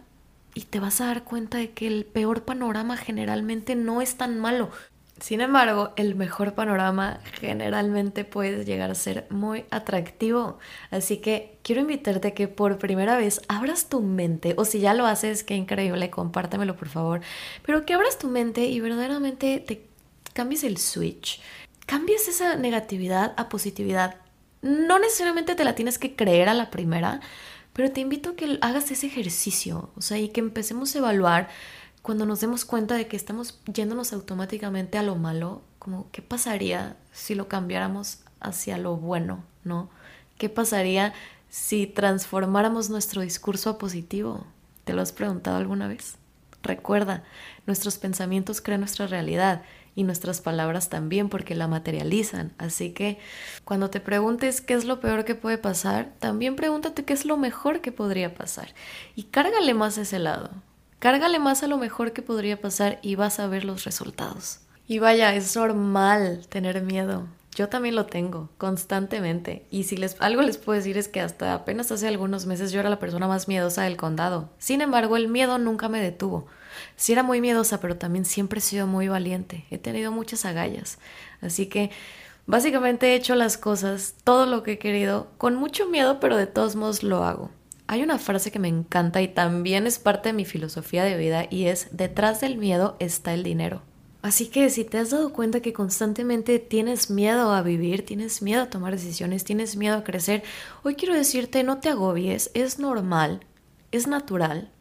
y 0.55 0.61
te 0.61 0.79
vas 0.79 1.01
a 1.01 1.07
dar 1.07 1.25
cuenta 1.25 1.57
de 1.57 1.71
que 1.71 1.85
el 1.85 2.05
peor 2.05 2.45
panorama 2.45 2.95
generalmente 2.95 3.75
no 3.75 4.01
es 4.01 4.15
tan 4.15 4.39
malo. 4.39 4.69
Sin 5.21 5.39
embargo, 5.39 5.93
el 5.97 6.15
mejor 6.15 6.55
panorama 6.55 7.19
generalmente 7.39 8.25
puede 8.25 8.65
llegar 8.65 8.89
a 8.89 8.95
ser 8.95 9.27
muy 9.29 9.65
atractivo. 9.69 10.57
Así 10.89 11.17
que 11.17 11.59
quiero 11.61 11.81
invitarte 11.81 12.29
a 12.29 12.33
que 12.33 12.47
por 12.47 12.79
primera 12.79 13.15
vez 13.17 13.39
abras 13.47 13.87
tu 13.87 14.01
mente, 14.01 14.55
o 14.57 14.65
si 14.65 14.79
ya 14.79 14.95
lo 14.95 15.05
haces, 15.05 15.43
qué 15.43 15.53
increíble, 15.53 16.09
compártemelo 16.09 16.75
por 16.75 16.89
favor, 16.89 17.21
pero 17.63 17.85
que 17.85 17.93
abras 17.93 18.17
tu 18.17 18.29
mente 18.29 18.65
y 18.65 18.79
verdaderamente 18.79 19.59
te 19.59 19.85
cambies 20.33 20.63
el 20.63 20.77
switch, 20.77 21.39
cambies 21.85 22.27
esa 22.27 22.55
negatividad 22.55 23.35
a 23.37 23.47
positividad. 23.47 24.15
No 24.63 24.97
necesariamente 24.97 25.53
te 25.53 25.63
la 25.63 25.75
tienes 25.75 25.99
que 25.99 26.15
creer 26.15 26.49
a 26.49 26.55
la 26.55 26.71
primera, 26.71 27.21
pero 27.73 27.91
te 27.91 28.01
invito 28.01 28.31
a 28.31 28.35
que 28.35 28.57
hagas 28.61 28.89
ese 28.89 29.05
ejercicio, 29.05 29.91
o 29.95 30.01
sea, 30.01 30.17
y 30.17 30.29
que 30.29 30.39
empecemos 30.39 30.95
a 30.95 30.97
evaluar 30.97 31.47
cuando 32.01 32.25
nos 32.25 32.41
demos 32.41 32.65
cuenta 32.65 32.95
de 32.95 33.07
que 33.07 33.15
estamos 33.15 33.59
yéndonos 33.71 34.13
automáticamente 34.13 34.97
a 34.97 35.03
lo 35.03 35.15
malo, 35.15 35.61
como 35.79 36.07
qué 36.11 36.21
pasaría 36.21 36.95
si 37.11 37.35
lo 37.35 37.47
cambiáramos 37.47 38.19
hacia 38.39 38.77
lo 38.77 38.97
bueno, 38.97 39.43
¿no? 39.63 39.89
¿Qué 40.37 40.49
pasaría 40.49 41.13
si 41.49 41.85
transformáramos 41.85 42.89
nuestro 42.89 43.21
discurso 43.21 43.69
a 43.69 43.77
positivo? 43.77 44.45
¿Te 44.83 44.93
lo 44.93 45.01
has 45.01 45.11
preguntado 45.11 45.57
alguna 45.57 45.87
vez? 45.87 46.15
Recuerda, 46.63 47.23
nuestros 47.67 47.97
pensamientos 47.97 48.61
crean 48.61 48.81
nuestra 48.81 49.07
realidad 49.07 49.63
y 49.95 50.03
nuestras 50.03 50.41
palabras 50.41 50.89
también 50.89 51.29
porque 51.29 51.53
la 51.55 51.67
materializan. 51.67 52.51
Así 52.57 52.91
que 52.91 53.19
cuando 53.65 53.89
te 53.89 53.99
preguntes 53.99 54.61
qué 54.61 54.73
es 54.73 54.85
lo 54.85 54.99
peor 54.99 55.25
que 55.25 55.35
puede 55.35 55.57
pasar, 55.57 56.11
también 56.19 56.55
pregúntate 56.55 57.05
qué 57.05 57.13
es 57.13 57.25
lo 57.25 57.37
mejor 57.37 57.81
que 57.81 57.91
podría 57.91 58.33
pasar 58.33 58.73
y 59.15 59.23
cárgale 59.23 59.73
más 59.73 59.97
ese 59.97 60.19
lado. 60.19 60.49
Cárgale 61.01 61.39
más 61.39 61.63
a 61.63 61.67
lo 61.67 61.79
mejor 61.79 62.13
que 62.13 62.21
podría 62.21 62.61
pasar 62.61 62.99
y 63.01 63.15
vas 63.15 63.39
a 63.39 63.47
ver 63.47 63.65
los 63.65 63.85
resultados. 63.85 64.59
Y 64.87 64.99
vaya, 64.99 65.33
es 65.33 65.55
normal 65.55 66.45
tener 66.47 66.83
miedo. 66.83 67.25
Yo 67.55 67.69
también 67.69 67.95
lo 67.95 68.05
tengo 68.05 68.49
constantemente. 68.59 69.65
Y 69.71 69.85
si 69.85 69.97
les, 69.97 70.15
algo 70.21 70.43
les 70.43 70.59
puedo 70.59 70.77
decir 70.77 70.99
es 70.99 71.07
que 71.07 71.19
hasta 71.19 71.55
apenas 71.55 71.91
hace 71.91 72.07
algunos 72.07 72.45
meses 72.45 72.71
yo 72.71 72.79
era 72.79 72.91
la 72.91 72.99
persona 72.99 73.27
más 73.27 73.47
miedosa 73.47 73.81
del 73.81 73.97
condado. 73.97 74.51
Sin 74.59 74.81
embargo, 74.81 75.17
el 75.17 75.27
miedo 75.27 75.57
nunca 75.57 75.89
me 75.89 75.99
detuvo. 75.99 76.45
Sí 76.97 77.13
era 77.13 77.23
muy 77.23 77.41
miedosa, 77.41 77.79
pero 77.79 77.97
también 77.97 78.23
siempre 78.23 78.59
he 78.59 78.61
sido 78.61 78.85
muy 78.85 79.07
valiente. 79.07 79.65
He 79.71 79.79
tenido 79.79 80.11
muchas 80.11 80.45
agallas. 80.45 80.99
Así 81.41 81.65
que 81.65 81.89
básicamente 82.45 83.07
he 83.07 83.15
hecho 83.15 83.33
las 83.33 83.57
cosas, 83.57 84.13
todo 84.23 84.45
lo 84.45 84.61
que 84.61 84.73
he 84.73 84.77
querido, 84.77 85.31
con 85.39 85.55
mucho 85.55 85.89
miedo, 85.89 86.19
pero 86.19 86.37
de 86.37 86.45
todos 86.45 86.75
modos 86.75 87.01
lo 87.01 87.23
hago. 87.23 87.49
Hay 87.91 88.03
una 88.03 88.19
frase 88.19 88.51
que 88.51 88.59
me 88.59 88.69
encanta 88.69 89.21
y 89.21 89.27
también 89.27 89.85
es 89.85 89.99
parte 89.99 90.29
de 90.29 90.33
mi 90.33 90.45
filosofía 90.45 91.03
de 91.03 91.17
vida 91.17 91.47
y 91.49 91.65
es, 91.65 91.89
detrás 91.91 92.39
del 92.39 92.55
miedo 92.55 92.95
está 92.99 93.33
el 93.33 93.43
dinero. 93.43 93.81
Así 94.21 94.47
que 94.47 94.69
si 94.69 94.85
te 94.85 94.97
has 94.97 95.09
dado 95.09 95.33
cuenta 95.33 95.59
que 95.59 95.73
constantemente 95.73 96.57
tienes 96.59 97.09
miedo 97.09 97.51
a 97.51 97.61
vivir, 97.61 98.05
tienes 98.05 98.41
miedo 98.41 98.61
a 98.61 98.69
tomar 98.69 98.93
decisiones, 98.93 99.43
tienes 99.43 99.75
miedo 99.75 99.97
a 99.97 100.05
crecer, 100.05 100.41
hoy 100.83 100.95
quiero 100.95 101.13
decirte, 101.13 101.65
no 101.65 101.79
te 101.79 101.89
agobies, 101.89 102.49
es 102.53 102.79
normal, 102.79 103.45
es 103.91 104.07
natural. 104.07 104.71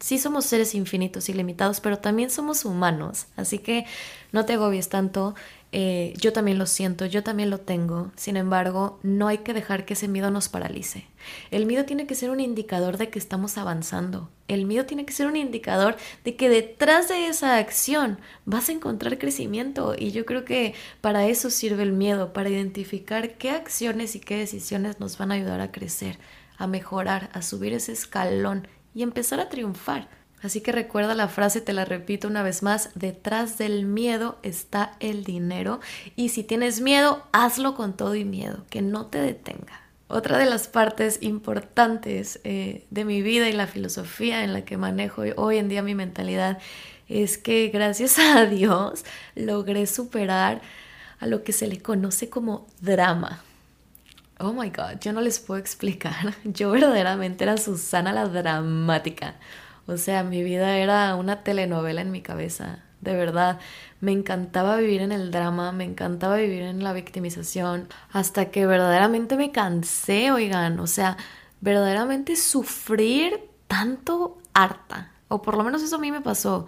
Sí 0.00 0.18
somos 0.18 0.44
seres 0.44 0.74
infinitos 0.74 1.28
y 1.28 1.34
limitados, 1.34 1.78
pero 1.78 1.98
también 1.98 2.28
somos 2.28 2.64
humanos, 2.64 3.26
así 3.36 3.60
que 3.60 3.86
no 4.32 4.46
te 4.46 4.54
agobies 4.54 4.88
tanto, 4.88 5.36
eh, 5.70 6.14
yo 6.18 6.32
también 6.32 6.58
lo 6.58 6.64
siento, 6.64 7.04
yo 7.04 7.22
también 7.22 7.50
lo 7.50 7.58
tengo. 7.58 8.10
Sin 8.16 8.36
embargo, 8.36 8.98
no 9.02 9.28
hay 9.28 9.38
que 9.38 9.52
dejar 9.52 9.84
que 9.84 9.94
ese 9.94 10.08
miedo 10.08 10.30
nos 10.30 10.48
paralice. 10.48 11.06
El 11.50 11.66
miedo 11.66 11.84
tiene 11.84 12.06
que 12.06 12.14
ser 12.14 12.30
un 12.30 12.40
indicador 12.40 12.96
de 12.96 13.10
que 13.10 13.18
estamos 13.18 13.58
avanzando. 13.58 14.30
El 14.48 14.64
miedo 14.64 14.86
tiene 14.86 15.04
que 15.04 15.12
ser 15.12 15.26
un 15.26 15.36
indicador 15.36 15.96
de 16.24 16.36
que 16.36 16.48
detrás 16.48 17.08
de 17.08 17.26
esa 17.26 17.58
acción 17.58 18.18
vas 18.46 18.70
a 18.70 18.72
encontrar 18.72 19.18
crecimiento. 19.18 19.94
Y 19.98 20.12
yo 20.12 20.24
creo 20.24 20.46
que 20.46 20.74
para 21.02 21.26
eso 21.26 21.50
sirve 21.50 21.82
el 21.82 21.92
miedo, 21.92 22.32
para 22.32 22.48
identificar 22.48 23.36
qué 23.36 23.50
acciones 23.50 24.16
y 24.16 24.20
qué 24.20 24.38
decisiones 24.38 25.00
nos 25.00 25.18
van 25.18 25.32
a 25.32 25.34
ayudar 25.34 25.60
a 25.60 25.70
crecer, 25.70 26.18
a 26.56 26.66
mejorar, 26.66 27.28
a 27.34 27.42
subir 27.42 27.74
ese 27.74 27.92
escalón 27.92 28.66
y 28.94 29.02
empezar 29.02 29.38
a 29.38 29.50
triunfar. 29.50 30.08
Así 30.42 30.60
que 30.60 30.72
recuerda 30.72 31.14
la 31.14 31.28
frase, 31.28 31.60
te 31.60 31.72
la 31.72 31.84
repito 31.84 32.28
una 32.28 32.42
vez 32.42 32.62
más, 32.62 32.90
detrás 32.94 33.58
del 33.58 33.84
miedo 33.86 34.38
está 34.42 34.96
el 35.00 35.24
dinero 35.24 35.80
y 36.14 36.28
si 36.28 36.44
tienes 36.44 36.80
miedo, 36.80 37.26
hazlo 37.32 37.74
con 37.74 37.96
todo 37.96 38.14
y 38.14 38.24
miedo, 38.24 38.64
que 38.70 38.80
no 38.80 39.06
te 39.06 39.18
detenga. 39.18 39.82
Otra 40.06 40.38
de 40.38 40.46
las 40.46 40.68
partes 40.68 41.18
importantes 41.22 42.40
eh, 42.44 42.86
de 42.90 43.04
mi 43.04 43.20
vida 43.20 43.48
y 43.48 43.52
la 43.52 43.66
filosofía 43.66 44.44
en 44.44 44.52
la 44.52 44.64
que 44.64 44.76
manejo 44.76 45.22
hoy 45.36 45.58
en 45.58 45.68
día 45.68 45.82
mi 45.82 45.94
mentalidad 45.94 46.58
es 47.08 47.36
que 47.36 47.68
gracias 47.68 48.18
a 48.18 48.46
Dios 48.46 49.04
logré 49.34 49.86
superar 49.86 50.62
a 51.20 51.26
lo 51.26 51.42
que 51.42 51.52
se 51.52 51.66
le 51.66 51.80
conoce 51.80 52.30
como 52.30 52.66
drama. 52.80 53.42
Oh 54.38 54.52
my 54.52 54.70
God, 54.70 55.00
yo 55.00 55.12
no 55.12 55.20
les 55.20 55.40
puedo 55.40 55.58
explicar. 55.58 56.32
Yo 56.44 56.70
verdaderamente 56.70 57.42
era 57.42 57.56
Susana 57.56 58.12
la 58.12 58.28
dramática. 58.28 59.34
O 59.88 59.96
sea, 59.96 60.22
mi 60.22 60.42
vida 60.42 60.76
era 60.76 61.16
una 61.16 61.42
telenovela 61.42 62.02
en 62.02 62.10
mi 62.10 62.20
cabeza, 62.20 62.84
de 63.00 63.14
verdad. 63.14 63.58
Me 64.00 64.12
encantaba 64.12 64.76
vivir 64.76 65.00
en 65.00 65.12
el 65.12 65.30
drama, 65.30 65.72
me 65.72 65.84
encantaba 65.84 66.36
vivir 66.36 66.62
en 66.62 66.84
la 66.84 66.92
victimización, 66.92 67.88
hasta 68.12 68.50
que 68.50 68.66
verdaderamente 68.66 69.38
me 69.38 69.50
cansé, 69.50 70.30
oigan, 70.30 70.78
o 70.78 70.86
sea, 70.86 71.16
verdaderamente 71.62 72.36
sufrir 72.36 73.48
tanto 73.66 74.36
harta, 74.52 75.10
o 75.28 75.40
por 75.40 75.56
lo 75.56 75.64
menos 75.64 75.82
eso 75.82 75.96
a 75.96 76.00
mí 76.00 76.12
me 76.12 76.20
pasó. 76.20 76.66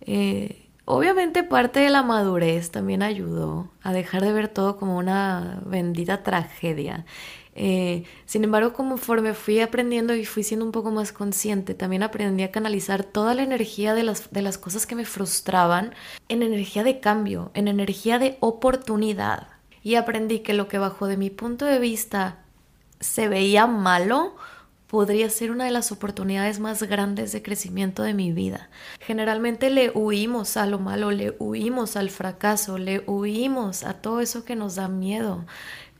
Eh, 0.00 0.70
obviamente 0.86 1.42
parte 1.42 1.80
de 1.80 1.90
la 1.90 2.02
madurez 2.02 2.70
también 2.70 3.02
ayudó 3.02 3.70
a 3.82 3.92
dejar 3.92 4.22
de 4.22 4.32
ver 4.32 4.48
todo 4.48 4.78
como 4.78 4.96
una 4.96 5.60
bendita 5.66 6.22
tragedia 6.22 7.04
eh, 7.58 8.04
sin 8.26 8.44
embargo, 8.44 8.74
conforme 8.74 9.32
fui 9.32 9.60
aprendiendo 9.60 10.14
y 10.14 10.26
fui 10.26 10.42
siendo 10.42 10.66
un 10.66 10.72
poco 10.72 10.90
más 10.90 11.10
consciente, 11.10 11.74
también 11.74 12.02
aprendí 12.02 12.42
a 12.42 12.50
canalizar 12.50 13.02
toda 13.02 13.34
la 13.34 13.42
energía 13.42 13.94
de 13.94 14.02
las, 14.02 14.30
de 14.30 14.42
las 14.42 14.58
cosas 14.58 14.86
que 14.86 14.94
me 14.94 15.06
frustraban 15.06 15.94
en 16.28 16.42
energía 16.42 16.84
de 16.84 17.00
cambio, 17.00 17.50
en 17.54 17.68
energía 17.68 18.18
de 18.18 18.36
oportunidad. 18.40 19.48
Y 19.82 19.94
aprendí 19.94 20.40
que 20.40 20.52
lo 20.52 20.68
que 20.68 20.76
bajo 20.76 21.06
de 21.06 21.16
mi 21.16 21.30
punto 21.30 21.64
de 21.64 21.78
vista 21.78 22.44
se 23.00 23.26
veía 23.26 23.66
malo, 23.66 24.36
podría 24.86 25.28
ser 25.30 25.50
una 25.50 25.64
de 25.64 25.70
las 25.70 25.90
oportunidades 25.92 26.60
más 26.60 26.82
grandes 26.82 27.32
de 27.32 27.42
crecimiento 27.42 28.02
de 28.02 28.14
mi 28.14 28.32
vida. 28.32 28.68
Generalmente 29.00 29.70
le 29.70 29.90
huimos 29.90 30.56
a 30.56 30.66
lo 30.66 30.78
malo, 30.78 31.10
le 31.10 31.34
huimos 31.38 31.96
al 31.96 32.10
fracaso, 32.10 32.78
le 32.78 33.02
huimos 33.06 33.82
a 33.82 33.94
todo 33.94 34.20
eso 34.20 34.44
que 34.44 34.56
nos 34.56 34.76
da 34.76 34.88
miedo 34.88 35.44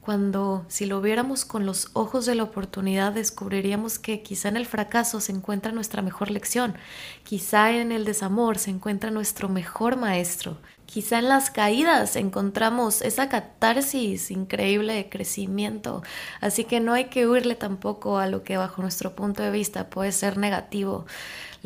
cuando 0.06 0.64
si 0.68 0.86
lo 0.86 1.00
viéramos 1.00 1.44
con 1.44 1.66
los 1.66 1.90
ojos 1.92 2.26
de 2.26 2.36
la 2.36 2.44
oportunidad 2.44 3.12
descubriríamos 3.12 3.98
que 3.98 4.22
quizá 4.22 4.48
en 4.48 4.56
el 4.56 4.64
fracaso 4.64 5.20
se 5.20 5.32
encuentra 5.32 5.72
nuestra 5.72 6.00
mejor 6.00 6.30
lección, 6.30 6.76
quizá 7.25 7.72
en 7.72 7.90
el 7.90 8.04
desamor 8.04 8.56
se 8.58 8.70
encuentra 8.70 9.10
nuestro 9.10 9.48
mejor 9.48 9.96
maestro, 9.96 10.58
quizá 10.86 11.18
en 11.18 11.28
las 11.28 11.50
caídas 11.50 12.14
encontramos 12.14 13.02
esa 13.02 13.28
catarsis 13.28 14.30
increíble 14.30 14.92
de 14.94 15.08
crecimiento, 15.08 16.04
así 16.40 16.62
que 16.62 16.78
no 16.78 16.92
hay 16.92 17.06
que 17.06 17.26
huirle 17.26 17.56
tampoco 17.56 18.18
a 18.18 18.28
lo 18.28 18.44
que 18.44 18.56
bajo 18.56 18.82
nuestro 18.82 19.16
punto 19.16 19.42
de 19.42 19.50
vista 19.50 19.90
puede 19.90 20.12
ser 20.12 20.38
negativo. 20.38 21.04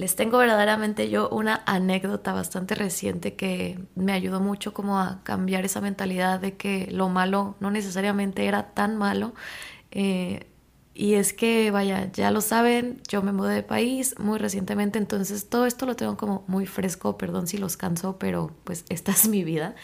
Les 0.01 0.17
tengo 0.17 0.39
verdaderamente 0.39 1.11
yo 1.11 1.29
una 1.29 1.63
anécdota 1.67 2.33
bastante 2.33 2.75
reciente 2.75 3.35
que 3.35 3.79
me 3.95 4.15
ayudó 4.15 4.41
mucho 4.41 4.73
como 4.73 4.99
a 4.99 5.21
cambiar 5.25 5.67
esa 5.67 5.83
mentalidad 5.83 6.41
de 6.41 6.57
que 6.57 6.89
lo 6.91 7.11
malo 7.11 7.55
no 7.61 7.71
necesariamente 7.71 8.47
era 8.47 8.73
tan 8.73 8.97
malo. 8.97 9.35
Eh, 9.91 10.47
y 10.95 11.15
es 11.17 11.35
que, 11.35 11.71
vaya, 11.71 12.11
ya 12.13 12.31
lo 12.31 12.41
saben, 12.41 13.03
yo 13.09 13.21
me 13.21 13.33
mudé 13.33 13.57
de 13.57 13.63
país 13.63 14.15
muy 14.19 14.39
recientemente, 14.39 14.99
entonces 14.99 15.51
todo 15.51 15.67
esto 15.67 15.85
lo 15.85 15.97
tengo 15.97 16.17
como 16.17 16.45
muy 16.47 16.65
fresco, 16.65 17.19
perdón 17.19 17.47
si 17.47 17.59
los 17.59 17.77
canso, 17.77 18.19
pero 18.19 18.53
pues 18.65 18.87
esta 18.89 19.13
es 19.13 19.29
mi 19.35 19.45
vida. 19.45 19.75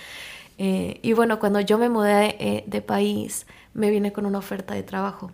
Eh, 0.56 0.99
y 1.02 1.12
bueno, 1.12 1.38
cuando 1.38 1.61
yo 1.61 1.76
me 1.76 1.90
mudé 1.90 2.37
eh, 2.40 2.64
de 2.66 2.80
país, 2.80 3.46
me 3.75 3.90
vine 3.90 4.14
con 4.14 4.25
una 4.25 4.38
oferta 4.38 4.73
de 4.73 4.82
trabajo. 4.82 5.30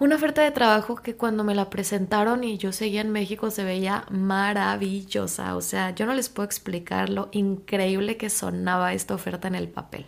Una 0.00 0.16
oferta 0.16 0.40
de 0.40 0.50
trabajo 0.50 0.96
que 0.96 1.14
cuando 1.14 1.44
me 1.44 1.54
la 1.54 1.68
presentaron 1.68 2.42
y 2.42 2.56
yo 2.56 2.72
seguía 2.72 3.02
en 3.02 3.12
México 3.12 3.50
se 3.50 3.64
veía 3.64 4.06
maravillosa. 4.10 5.54
O 5.56 5.60
sea, 5.60 5.94
yo 5.94 6.06
no 6.06 6.14
les 6.14 6.30
puedo 6.30 6.46
explicar 6.46 7.10
lo 7.10 7.28
increíble 7.32 8.16
que 8.16 8.30
sonaba 8.30 8.94
esta 8.94 9.14
oferta 9.14 9.46
en 9.46 9.56
el 9.56 9.68
papel. 9.68 10.06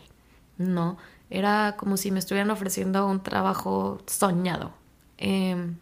No, 0.56 0.96
era 1.28 1.74
como 1.76 1.98
si 1.98 2.10
me 2.10 2.20
estuvieran 2.20 2.50
ofreciendo 2.50 3.06
un 3.06 3.22
trabajo 3.22 3.98
soñado. 4.06 4.72
Em, 5.18 5.76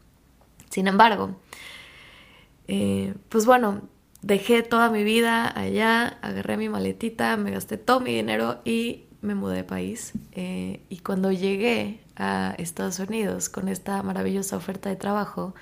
sin 0.71 0.89
embargo, 0.89 1.37
eh, 2.67 3.15
pues 3.29 3.47
bueno, 3.47 3.83
dejé 4.23 4.65
toda 4.65 4.91
mi 4.91 5.05
vida 5.05 5.57
allá, 5.57 6.19
agarré 6.21 6.57
mi 6.57 6.69
maletita, 6.69 7.37
me 7.37 7.53
gasté 7.53 7.79
todo 7.79 8.01
mi 8.01 8.13
dinero 8.13 8.61
y 8.65 9.05
me 9.23 9.37
mudé 9.37 9.59
de 9.59 9.65
país. 9.65 10.15
Eh, 10.33 10.81
y 10.89 10.99
cuando 10.99 11.31
llegué 11.31 12.01
a 12.21 12.55
Estados 12.59 12.99
Unidos 12.99 13.49
con 13.49 13.69
esta 13.69 14.03
maravillosa 14.03 14.57
oferta 14.57 14.91
de 14.91 14.97
trabajo, 14.97 15.55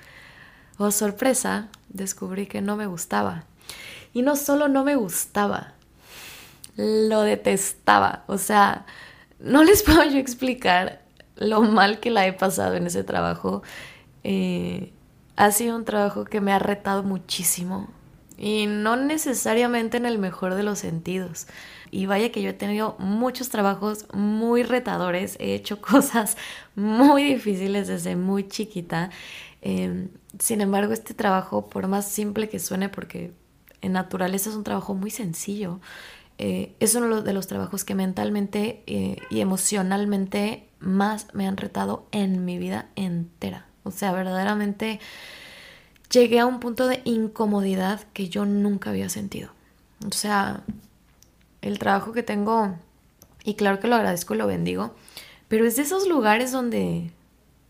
oh 0.77 0.91
sorpresa, 0.91 1.69
descubrí 1.89 2.47
que 2.47 2.61
no 2.61 2.77
me 2.77 2.87
gustaba. 2.87 3.45
Y 4.13 4.23
no 4.23 4.37
solo 4.37 4.69
no 4.69 4.85
me 4.85 4.97
gustaba, 4.97 5.75
lo 6.77 7.23
detestaba. 7.23 8.25
O 8.27 8.39
sea, 8.39 8.85
no 9.39 9.63
les 9.63 9.83
puedo 9.85 10.03
yo 10.05 10.19
explicar 10.19 11.03
lo 11.37 11.63
mal 11.63 12.01
que 12.01 12.11
la 12.11 12.27
he 12.27 12.33
pasado 12.33 12.75
en 12.75 12.87
ese 12.87 13.05
trabajo. 13.05 13.63
Eh, 14.25 14.93
ha 15.37 15.53
sido 15.53 15.77
un 15.77 15.85
trabajo 15.85 16.25
que 16.25 16.41
me 16.41 16.53
ha 16.53 16.59
retado 16.59 17.05
muchísimo 17.05 17.89
y 18.39 18.67
no 18.67 18.97
necesariamente 18.97 19.97
en 19.97 20.07
el 20.07 20.19
mejor 20.19 20.55
de 20.55 20.63
los 20.63 20.79
sentidos. 20.79 21.49
Y 21.91 22.07
vaya 22.07 22.31
que 22.31 22.41
yo 22.41 22.51
he 22.51 22.55
tenido 22.55 22.95
muchos 22.99 23.49
trabajos 23.49 24.07
muy 24.15 24.63
retadores, 24.63 25.37
he 25.41 25.55
hecho 25.55 25.81
cosas 25.83 26.37
muy 26.77 27.25
difíciles 27.25 27.89
desde 27.89 28.15
muy 28.17 28.47
chiquita. 28.47 29.11
Em, 29.61 30.09
sin 30.39 30.61
embargo, 30.61 30.93
este 30.93 31.15
trabajo, 31.15 31.69
por 31.69 31.89
más 31.89 32.09
simple 32.09 32.49
que 32.49 32.61
suene, 32.61 32.89
porque 32.89 33.33
en 33.81 33.93
naturaleza 33.93 34.51
es 34.51 34.57
un 34.57 34.65
trabajo 34.65 34.95
muy 34.95 35.11
sencillo, 35.11 35.81
eh, 36.39 36.77
es 36.79 36.95
uno 36.95 37.23
de 37.23 37.33
los 37.33 37.49
trabajos 37.49 37.85
que 37.85 37.97
mentalmente 37.97 38.85
eh, 38.87 39.17
y 39.29 39.41
emocionalmente 39.41 40.69
más 40.79 41.27
me 41.35 41.49
han 41.49 41.57
retado 41.57 42.07
en 42.13 42.45
mi 42.45 42.59
vida 42.59 42.91
entera. 42.95 43.67
O 43.83 43.91
sea, 43.91 44.13
verdaderamente 44.13 45.01
llegué 46.11 46.41
a 46.41 46.47
un 46.47 46.61
punto 46.61 46.87
de 46.87 47.03
incomodidad 47.05 48.01
que 48.13 48.29
yo 48.29 48.45
nunca 48.45 48.91
había 48.91 49.09
sentido. 49.09 49.51
O 50.07 50.13
sea, 50.13 50.63
el 51.63 51.79
trabajo 51.79 52.13
que 52.13 52.23
tengo, 52.23 52.77
y 53.45 53.55
claro 53.55 53.81
que 53.81 53.89
lo 53.89 53.97
agradezco 53.97 54.35
y 54.35 54.39
lo 54.39 54.47
bendigo, 54.47 54.95
pero 55.49 55.67
es 55.67 55.77
de 55.77 55.83
esos 55.83 56.07
lugares 56.07 56.53
donde 56.53 57.11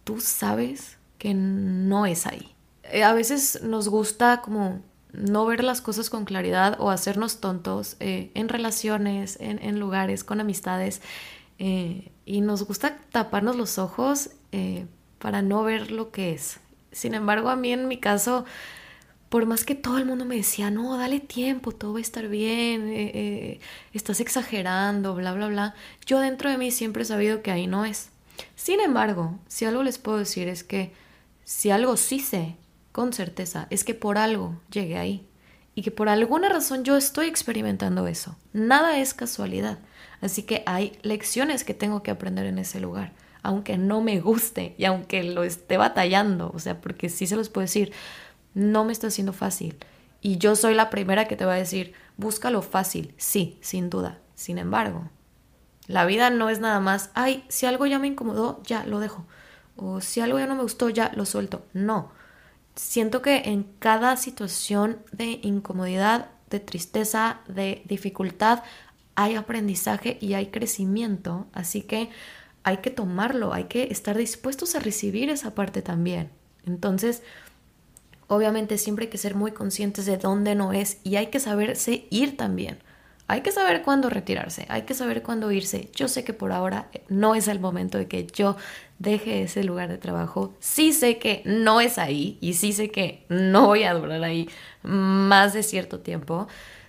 tú 0.05 0.21
sabes 0.21 0.99
que 1.19 1.35
no 1.35 2.07
es 2.07 2.27
ahí. 2.27 2.55
Eh, 2.85 3.05
a 3.05 3.13
veces 3.13 3.63
nos 3.63 3.89
gusta 3.89 4.41
como 4.41 4.81
no 5.13 5.47
ver 5.47 5.65
las 5.65 5.81
cosas 5.81 6.11
con 6.11 6.25
claridad 6.25 6.77
o 6.79 6.91
hacernos 6.91 7.41
tontos 7.41 7.97
eh, 8.01 8.31
en 8.35 8.49
relaciones, 8.49 9.37
en, 9.41 9.81
lugares, 9.81 10.23
con 10.23 10.41
amistades, 10.41 11.01
eh, 11.59 12.11
y 12.25 12.41
nos 12.41 12.65
gusta 12.65 12.99
taparnos 13.11 13.57
los 13.57 13.79
ojos 13.79 14.31
para 15.19 15.43
no 15.43 15.63
ver 15.65 15.91
lo 15.91 16.11
que 16.11 16.33
es. 16.33 16.61
Sin 16.93 17.15
embargo, 17.15 17.51
a 17.51 17.57
mí 17.57 17.73
en 17.73 17.89
mi 17.89 17.99
caso, 17.99 18.45
por 19.29 19.47
más 19.47 19.65
que 19.65 19.75
todo 19.75 19.99
el 19.99 20.07
mundo 20.07 20.25
me 20.25 20.37
decía, 20.37 20.71
no, 20.71 20.97
dale 20.97 21.21
tiempo, 21.21 21.73
todo 21.73 21.93
va 21.93 21.99
a 21.99 22.03
estar 22.03 22.29
bien, 22.29 22.89
eh, 22.89 23.11
eh, 23.15 23.61
estás 23.93 24.21
exagerando, 24.21 25.15
bla, 25.15 25.33
bla, 25.35 25.49
bla, 25.49 25.75
yo 26.07 26.21
dentro 26.21 26.51
de 26.51 26.59
mí 26.59 26.71
siempre 26.71 27.03
he 27.03 27.07
sabido 27.07 27.43
que 27.43 27.51
ahí 27.51 27.67
no 27.67 27.85
es. 27.85 28.11
Sin 28.57 28.81
embargo, 28.81 29.39
si 29.49 29.65
algo 29.65 29.83
les 29.83 29.99
puedo 29.99 30.19
decir 30.19 30.49
es 30.49 30.65
que 30.65 30.93
si 31.45 31.71
algo 31.71 31.97
sí 31.97 32.21
sé 32.21 32.57
con 32.93 33.13
certeza, 33.13 33.67
es 33.71 33.85
que 33.85 33.95
por 33.95 34.19
algo 34.19 34.61
llegué 34.71 34.99
ahí 34.99 35.27
y 35.75 35.83
que 35.83 35.91
por 35.91 36.09
alguna 36.09 36.49
razón 36.49 36.85
yo 36.85 36.97
estoy 36.97 37.27
experimentando 37.27 38.07
eso. 38.07 38.37
Nada 38.53 38.99
es 38.99 39.15
casualidad. 39.15 39.79
Así 40.21 40.43
que 40.43 40.63
hay 40.67 40.99
lecciones 41.03 41.65
que 41.65 41.75
tengo 41.75 42.03
que 42.03 42.11
aprender 42.11 42.47
en 42.47 42.59
ese 42.59 42.81
lugar 42.81 43.13
aunque 43.43 43.79
no 43.79 44.01
me 44.01 44.21
guste 44.21 44.75
y 44.79 44.85
aunque 44.85 45.23
lo 45.23 45.43
esté 45.43 45.77
batallando, 45.77 46.51
o 46.55 46.59
sea, 46.59 46.81
porque 46.81 47.09
sí 47.09 47.27
se 47.27 47.37
los 47.37 47.49
puedo 47.49 47.65
decir, 47.65 47.93
no 48.55 48.85
me 48.85 48.93
está 48.93 49.09
haciendo 49.09 49.33
fácil. 49.33 49.77
Y 50.21 50.39
yo 50.39 50.57
soy 50.57 50.75
la 50.75 50.91
primera 50.91 51.29
que 51.29 51.37
te 51.37 51.45
va 51.45 51.55
a 51.55 51.59
decir, 51.59 51.95
búscalo 52.17 52.63
fácil, 52.63 53.15
sí, 53.17 53.59
sin 53.61 53.89
duda. 53.91 54.19
Sin 54.35 54.59
embargo, 54.59 55.11
la 55.87 56.05
vida 56.05 56.31
no 56.31 56.51
es 56.51 56.61
nada 56.61 56.81
más, 56.81 57.11
ay, 57.15 57.45
si 57.49 57.67
algo 57.67 57.87
ya 57.87 57.99
me 57.99 58.09
incomodó, 58.09 58.63
ya 58.65 58.85
lo 58.85 59.01
dejo. 59.01 59.25
O 59.77 60.01
si 60.01 60.21
algo 60.21 60.39
ya 60.39 60.47
no 60.47 60.57
me 60.57 60.63
gustó, 60.63 60.91
ya 60.91 61.13
lo 61.15 61.25
suelto. 61.25 61.65
No. 61.73 62.11
Siento 62.75 63.23
que 63.23 63.43
en 63.47 63.65
cada 63.79 64.17
situación 64.17 64.99
de 65.13 65.41
incomodidad, 65.43 66.31
de 66.51 66.61
tristeza, 66.61 67.41
de 67.49 67.83
dificultad, 67.87 68.63
hay 69.15 69.35
aprendizaje 69.35 70.19
y 70.21 70.35
hay 70.35 70.49
crecimiento. 70.49 71.47
Así 71.53 71.83
que 71.83 72.11
hay 72.69 72.79
que 72.79 72.91
tomarlo, 72.91 73.53
hay 73.53 73.65
que 73.65 73.85
estar 73.85 74.17
dispuestos 74.17 74.75
a 74.75 74.81
recibir 74.81 75.31
esa 75.31 75.55
parte 75.55 75.83
también. 75.83 76.31
Entonces, 76.67 77.23
obviamente 78.27 78.79
siempre 78.79 79.07
hay 79.07 79.11
que 79.11 79.19
ser 79.19 79.35
muy 79.35 79.53
conscientes 79.53 80.07
de 80.07 80.19
dónde 80.19 80.55
no 80.55 80.73
es 80.73 80.99
y 81.03 81.17
hay 81.17 81.29
que 81.29 81.41
saberse 81.41 82.07
ir 82.11 82.37
también. 82.37 82.79
Hay 83.27 83.43
que 83.43 83.53
saber 83.53 83.83
cuándo 83.83 84.09
retirarse, 84.09 84.65
hay 84.71 84.83
que 84.83 84.95
saber 84.95 85.23
cuándo 85.23 85.51
irse. 85.53 85.91
Yo 85.95 86.09
sé 86.09 86.25
que 86.25 86.33
por 86.33 86.51
ahora 86.51 86.91
no 87.09 87.35
es 87.35 87.47
el 87.49 87.61
momento 87.61 87.99
de 87.99 88.09
que 88.09 88.27
yo 88.27 88.57
deje 88.99 89.43
ese 89.43 89.65
lugar 89.65 89.89
de 89.91 89.99
trabajo. 89.99 90.55
Sí 90.61 90.95
sé 90.95 91.19
que 91.19 91.43
no 91.45 91.83
es 91.83 91.99
ahí 91.99 92.39
y 92.41 92.55
sí 92.55 92.73
sé 92.73 92.91
que 92.91 93.25
no 93.29 93.67
voy 93.67 93.83
a 93.83 93.93
durar 93.93 94.25
ahí 94.25 94.49
más 94.83 95.53
de 95.53 95.63
cierto 95.63 96.01
tiempo. 96.01 96.49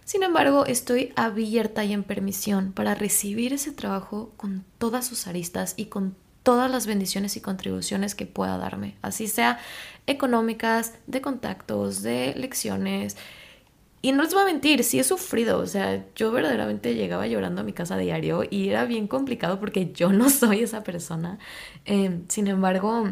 Sin 0.10 0.24
embargo, 0.24 0.66
estoy 0.66 1.14
abierta 1.16 1.86
y 1.86 1.94
en 1.94 2.02
permisión 2.02 2.72
para 2.74 2.96
recibir 2.96 3.54
ese 3.54 3.72
trabajo 3.72 4.32
con 4.38 4.66
todas 4.80 5.06
sus 5.06 5.28
aristas 5.28 5.76
y 5.78 5.86
con 5.86 6.16
todas 6.42 6.72
las 6.72 6.88
bendiciones 6.88 7.38
y 7.38 7.42
contribuciones 7.42 8.16
que 8.16 8.26
pueda 8.26 8.58
darme, 8.58 8.96
así 9.04 9.28
sea 9.28 9.60
económicas, 10.08 10.96
de 11.06 11.22
contactos, 11.22 12.02
de 12.02 12.34
lecciones. 12.36 13.18
Y 14.02 14.12
no 14.12 14.24
les 14.24 14.34
voy 14.34 14.42
a 14.42 14.46
mentir, 14.48 14.84
sí 14.84 14.98
he 14.98 15.04
sufrido, 15.04 15.60
o 15.60 15.68
sea, 15.68 16.04
yo 16.16 16.32
verdaderamente 16.32 16.96
llegaba 16.96 17.28
llorando 17.28 17.62
a 17.62 17.64
mi 17.64 17.74
casa 17.74 17.96
diario 17.96 18.42
y 18.50 18.70
era 18.70 18.86
bien 18.86 19.08
complicado 19.08 19.60
porque 19.60 19.92
yo 19.94 20.12
no 20.12 20.30
soy 20.32 20.62
esa 20.62 20.84
persona. 20.84 21.38
Eh, 21.86 22.22
sin 22.30 22.48
embargo, 22.48 23.12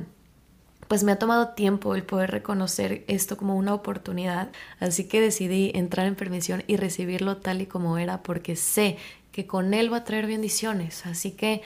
pues 0.88 1.04
me 1.04 1.12
ha 1.12 1.20
tomado 1.20 1.50
tiempo 1.50 1.96
el 1.96 2.04
poder 2.04 2.32
reconocer 2.32 3.04
esto 3.08 3.38
como 3.38 3.56
una 3.56 3.74
oportunidad, 3.74 4.50
así 4.80 5.08
que 5.08 5.22
decidí 5.22 5.72
entrar 5.76 6.08
en 6.08 6.16
permisión 6.16 6.64
y 6.68 6.78
recibirlo 6.78 7.38
tal 7.38 7.62
y 7.62 7.66
como 7.66 7.98
era 7.98 8.24
porque 8.24 8.56
sé 8.56 8.98
que 9.32 9.46
con 9.46 9.74
él 9.74 9.92
va 9.92 9.98
a 9.98 10.04
traer 10.04 10.28
bendiciones, 10.28 11.06
así 11.06 11.32
que 11.32 11.62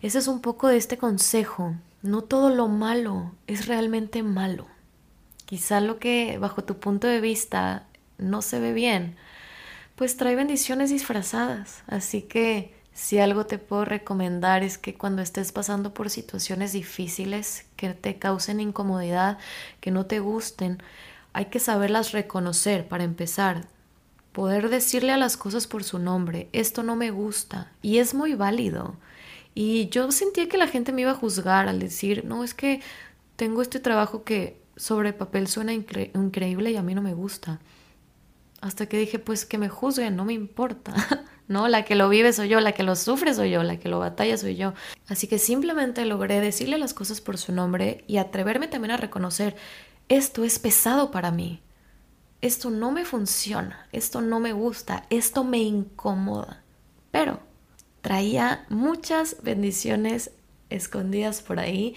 ese 0.00 0.18
es 0.18 0.28
un 0.28 0.40
poco 0.40 0.68
de 0.68 0.76
este 0.76 0.96
consejo, 0.96 1.74
no 2.02 2.22
todo 2.22 2.50
lo 2.50 2.68
malo 2.68 3.32
es 3.46 3.66
realmente 3.66 4.22
malo, 4.22 4.66
quizá 5.44 5.80
lo 5.80 5.98
que 5.98 6.38
bajo 6.38 6.64
tu 6.64 6.78
punto 6.78 7.06
de 7.06 7.20
vista 7.20 7.86
no 8.18 8.42
se 8.42 8.60
ve 8.60 8.72
bien, 8.72 9.16
pues 9.96 10.16
trae 10.16 10.34
bendiciones 10.34 10.90
disfrazadas, 10.90 11.82
así 11.86 12.22
que 12.22 12.72
si 12.94 13.18
algo 13.18 13.46
te 13.46 13.58
puedo 13.58 13.84
recomendar 13.84 14.62
es 14.62 14.76
que 14.76 14.94
cuando 14.94 15.22
estés 15.22 15.52
pasando 15.52 15.94
por 15.94 16.10
situaciones 16.10 16.72
difíciles 16.72 17.64
que 17.76 17.94
te 17.94 18.18
causen 18.18 18.60
incomodidad, 18.60 19.38
que 19.80 19.90
no 19.90 20.06
te 20.06 20.20
gusten, 20.20 20.82
hay 21.32 21.46
que 21.46 21.58
saberlas 21.58 22.12
reconocer 22.12 22.86
para 22.88 23.04
empezar. 23.04 23.66
Poder 24.32 24.68
decirle 24.68 25.12
a 25.12 25.16
las 25.16 25.36
cosas 25.36 25.66
por 25.66 25.84
su 25.84 25.98
nombre, 25.98 26.48
esto 26.52 26.82
no 26.82 26.96
me 26.96 27.10
gusta 27.10 27.72
y 27.80 27.98
es 27.98 28.14
muy 28.14 28.34
válido. 28.34 28.96
Y 29.54 29.88
yo 29.88 30.10
sentía 30.12 30.48
que 30.48 30.56
la 30.56 30.68
gente 30.68 30.92
me 30.92 31.02
iba 31.02 31.10
a 31.10 31.16
juzgar 31.16 31.68
al 31.68 31.78
decir, 31.78 32.24
no, 32.24 32.44
es 32.44 32.54
que 32.54 32.80
tengo 33.36 33.62
este 33.62 33.80
trabajo 33.80 34.24
que 34.24 34.60
sobre 34.76 35.12
papel 35.12 35.48
suena 35.48 35.72
increíble 35.72 36.70
y 36.70 36.76
a 36.76 36.82
mí 36.82 36.94
no 36.94 37.02
me 37.02 37.14
gusta. 37.14 37.60
Hasta 38.60 38.86
que 38.86 38.98
dije, 38.98 39.18
pues 39.18 39.44
que 39.44 39.58
me 39.58 39.68
juzguen, 39.68 40.16
no 40.16 40.24
me 40.24 40.32
importa. 40.32 40.94
¿no? 41.48 41.68
La 41.68 41.84
que 41.84 41.94
lo 41.94 42.08
vive 42.08 42.32
soy 42.32 42.48
yo, 42.48 42.60
la 42.60 42.72
que 42.72 42.82
lo 42.82 42.96
sufre 42.96 43.34
soy 43.34 43.50
yo, 43.50 43.62
la 43.62 43.78
que 43.78 43.88
lo 43.88 43.98
batalla 43.98 44.36
soy 44.36 44.56
yo. 44.56 44.74
Así 45.08 45.26
que 45.26 45.38
simplemente 45.38 46.04
logré 46.04 46.40
decirle 46.40 46.78
las 46.78 46.94
cosas 46.94 47.20
por 47.20 47.38
su 47.38 47.52
nombre 47.52 48.04
y 48.06 48.16
atreverme 48.16 48.68
también 48.68 48.92
a 48.92 48.96
reconocer, 48.96 49.56
esto 50.08 50.44
es 50.44 50.58
pesado 50.58 51.10
para 51.10 51.30
mí, 51.30 51.62
esto 52.40 52.70
no 52.70 52.90
me 52.90 53.04
funciona, 53.04 53.86
esto 53.92 54.20
no 54.20 54.40
me 54.40 54.52
gusta, 54.52 55.06
esto 55.10 55.44
me 55.44 55.58
incomoda. 55.58 56.62
Pero 57.10 57.40
traía 58.00 58.66
muchas 58.68 59.36
bendiciones 59.42 60.32
escondidas 60.70 61.40
por 61.40 61.60
ahí. 61.60 61.94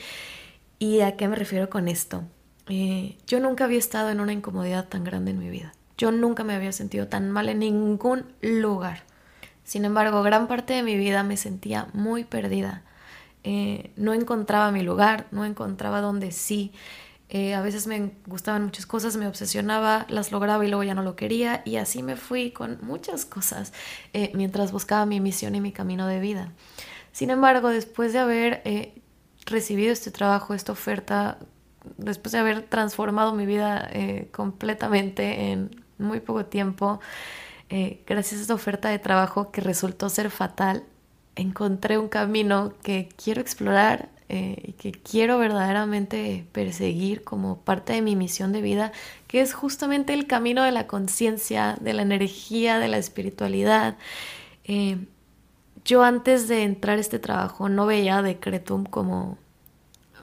¿Y 0.77 1.01
a 1.01 1.15
qué 1.15 1.27
me 1.27 1.35
refiero 1.35 1.69
con 1.69 1.87
esto? 1.87 2.23
Eh, 2.67 3.17
yo 3.27 3.39
nunca 3.39 3.65
había 3.65 3.79
estado 3.79 4.09
en 4.09 4.19
una 4.19 4.33
incomodidad 4.33 4.87
tan 4.87 5.03
grande 5.03 5.31
en 5.31 5.39
mi 5.39 5.49
vida. 5.49 5.73
Yo 5.97 6.11
nunca 6.11 6.43
me 6.43 6.53
había 6.53 6.71
sentido 6.71 7.07
tan 7.07 7.31
mal 7.31 7.49
en 7.49 7.59
ningún 7.59 8.25
lugar. 8.41 9.03
Sin 9.65 9.83
embargo, 9.83 10.21
gran 10.21 10.47
parte 10.47 10.73
de 10.73 10.83
mi 10.83 10.95
vida 10.95 11.23
me 11.23 11.37
sentía 11.37 11.87
muy 11.91 12.23
perdida. 12.23 12.83
Eh, 13.43 13.91
no 13.95 14.13
encontraba 14.13 14.71
mi 14.71 14.83
lugar, 14.83 15.25
no 15.31 15.43
encontraba 15.43 16.01
dónde 16.01 16.31
sí. 16.31 16.71
Eh, 17.29 17.55
a 17.55 17.61
veces 17.61 17.87
me 17.87 18.11
gustaban 18.27 18.63
muchas 18.63 18.85
cosas, 18.85 19.17
me 19.17 19.27
obsesionaba, 19.27 20.05
las 20.07 20.31
lograba 20.31 20.63
y 20.63 20.69
luego 20.69 20.83
ya 20.83 20.93
no 20.93 21.01
lo 21.01 21.15
quería 21.15 21.63
y 21.65 21.77
así 21.77 22.03
me 22.03 22.15
fui 22.15 22.51
con 22.51 22.77
muchas 22.83 23.25
cosas 23.25 23.73
eh, 24.13 24.31
mientras 24.35 24.71
buscaba 24.71 25.07
mi 25.07 25.19
misión 25.19 25.55
y 25.55 25.61
mi 25.61 25.71
camino 25.71 26.05
de 26.05 26.19
vida. 26.19 26.51
Sin 27.11 27.31
embargo, 27.31 27.69
después 27.69 28.13
de 28.13 28.19
haber 28.19 28.93
recibido 29.47 29.93
este 29.93 30.11
trabajo, 30.11 30.53
esta 30.53 30.73
oferta, 30.73 31.39
después 31.97 32.33
de 32.33 32.37
haber 32.39 32.61
transformado 32.63 33.33
mi 33.33 33.47
vida 33.47 33.89
completamente 34.31 35.51
en 35.51 35.83
muy 35.97 36.19
poco 36.19 36.45
tiempo, 36.45 36.99
eh, 37.69 38.01
gracias 38.05 38.39
a 38.39 38.41
esta 38.43 38.53
oferta 38.53 38.89
de 38.89 38.99
trabajo 38.99 39.51
que 39.51 39.61
resultó 39.61 40.09
ser 40.09 40.29
fatal, 40.29 40.83
encontré 41.35 41.97
un 41.97 42.09
camino 42.09 42.73
que 42.83 43.09
quiero 43.21 43.41
explorar 43.41 44.09
eh, 44.27 44.57
y 44.63 44.71
que 44.73 44.91
quiero 44.91 45.37
verdaderamente 45.37 46.45
perseguir 46.51 47.23
como 47.23 47.59
parte 47.59 47.93
de 47.93 48.01
mi 48.01 48.15
misión 48.15 48.51
de 48.51 48.61
vida, 48.61 48.91
que 49.27 49.41
es 49.41 49.53
justamente 49.53 50.13
el 50.13 50.25
camino 50.25 50.63
de 50.63 50.71
la 50.71 50.87
conciencia, 50.87 51.77
de 51.79 51.93
la 51.93 52.01
energía, 52.01 52.79
de 52.79 52.87
la 52.87 52.97
espiritualidad. 52.97 53.97
Eh, 54.63 54.97
yo 55.83 56.03
antes 56.03 56.47
de 56.47 56.63
entrar 56.63 56.97
a 56.97 57.01
este 57.01 57.19
trabajo 57.19 57.69
no 57.69 57.85
veía 57.85 58.23
Decretum 58.23 58.85
como 58.85 59.37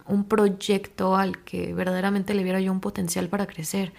un 0.09 0.25
proyecto 0.25 1.15
al 1.17 1.39
que 1.45 1.73
verdaderamente 1.75 2.35
le 2.35 2.43
viera 2.43 2.61
yo 2.61 2.73
un 2.73 2.81
potencial 2.81 3.29
para 3.29 3.47
crecer. 3.47 3.93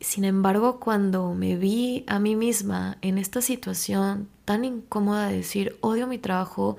Sin 0.00 0.24
embargo, 0.24 0.78
cuando 0.78 1.34
me 1.34 1.56
vi 1.56 2.04
a 2.06 2.20
mí 2.20 2.36
misma 2.36 2.98
en 3.02 3.18
esta 3.18 3.40
situación 3.40 4.28
tan 4.44 4.64
incómoda 4.64 5.28
de 5.28 5.38
decir, 5.38 5.76
odio 5.80 6.06
mi 6.06 6.18
trabajo, 6.18 6.76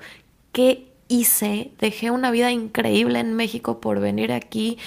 ¿qué 0.52 0.90
hice? 1.08 1.72
Dejé 1.78 2.10
una 2.10 2.30
vida 2.30 2.50
increíble 2.50 3.20
en 3.20 3.34
México 3.34 3.80
por 3.80 4.00
venir 4.00 4.32
aquí 4.32 4.78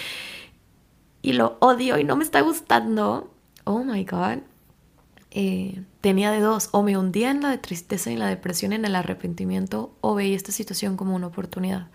y 1.22 1.34
lo 1.34 1.58
odio 1.60 2.00
y 2.00 2.04
no 2.04 2.15
me 2.15 2.24
está 2.24 2.41
gustando. 2.41 3.30
Oh 3.65 3.84
my 3.84 4.04
God. 4.04 4.39
Eh, 5.36 5.82
tenía 6.00 6.30
de 6.30 6.41
dos, 6.41 6.69
o 6.74 6.84
me 6.84 6.96
hundía 6.96 7.32
en 7.32 7.41
la 7.41 7.58
tristeza 7.60 8.12
y 8.12 8.15
la 8.15 8.28
depresión, 8.28 8.72
en 8.72 8.86
el 8.86 8.96
arrepentimiento, 8.96 9.91
o 10.00 10.13
veía 10.13 10.36
esta 10.36 10.52
situación 10.52 10.96
como 10.96 11.15
una 11.15 11.26
oportunidad. 11.26 11.88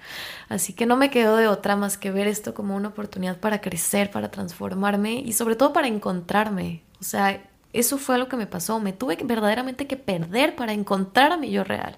Así 0.48 0.72
que 0.72 0.86
no 0.86 0.96
me 0.96 1.10
quedó 1.10 1.36
de 1.36 1.46
otra 1.46 1.76
más 1.76 1.96
que 1.96 2.10
ver 2.10 2.26
esto 2.26 2.52
como 2.52 2.74
una 2.74 2.88
oportunidad 2.88 3.38
para 3.38 3.60
crecer, 3.60 4.10
para 4.10 4.32
transformarme 4.32 5.20
y 5.20 5.34
sobre 5.34 5.54
todo 5.54 5.72
para 5.72 5.86
encontrarme. 5.86 6.82
O 7.00 7.04
sea, 7.04 7.40
eso 7.72 7.96
fue 7.98 8.18
lo 8.18 8.28
que 8.28 8.36
me 8.36 8.48
pasó. 8.48 8.80
Me 8.80 8.92
tuve 8.92 9.16
verdaderamente 9.22 9.86
que 9.86 9.96
perder 9.96 10.56
para 10.56 10.72
encontrar 10.72 11.30
a 11.30 11.36
mi 11.36 11.50
yo 11.50 11.62
real. 11.62 11.96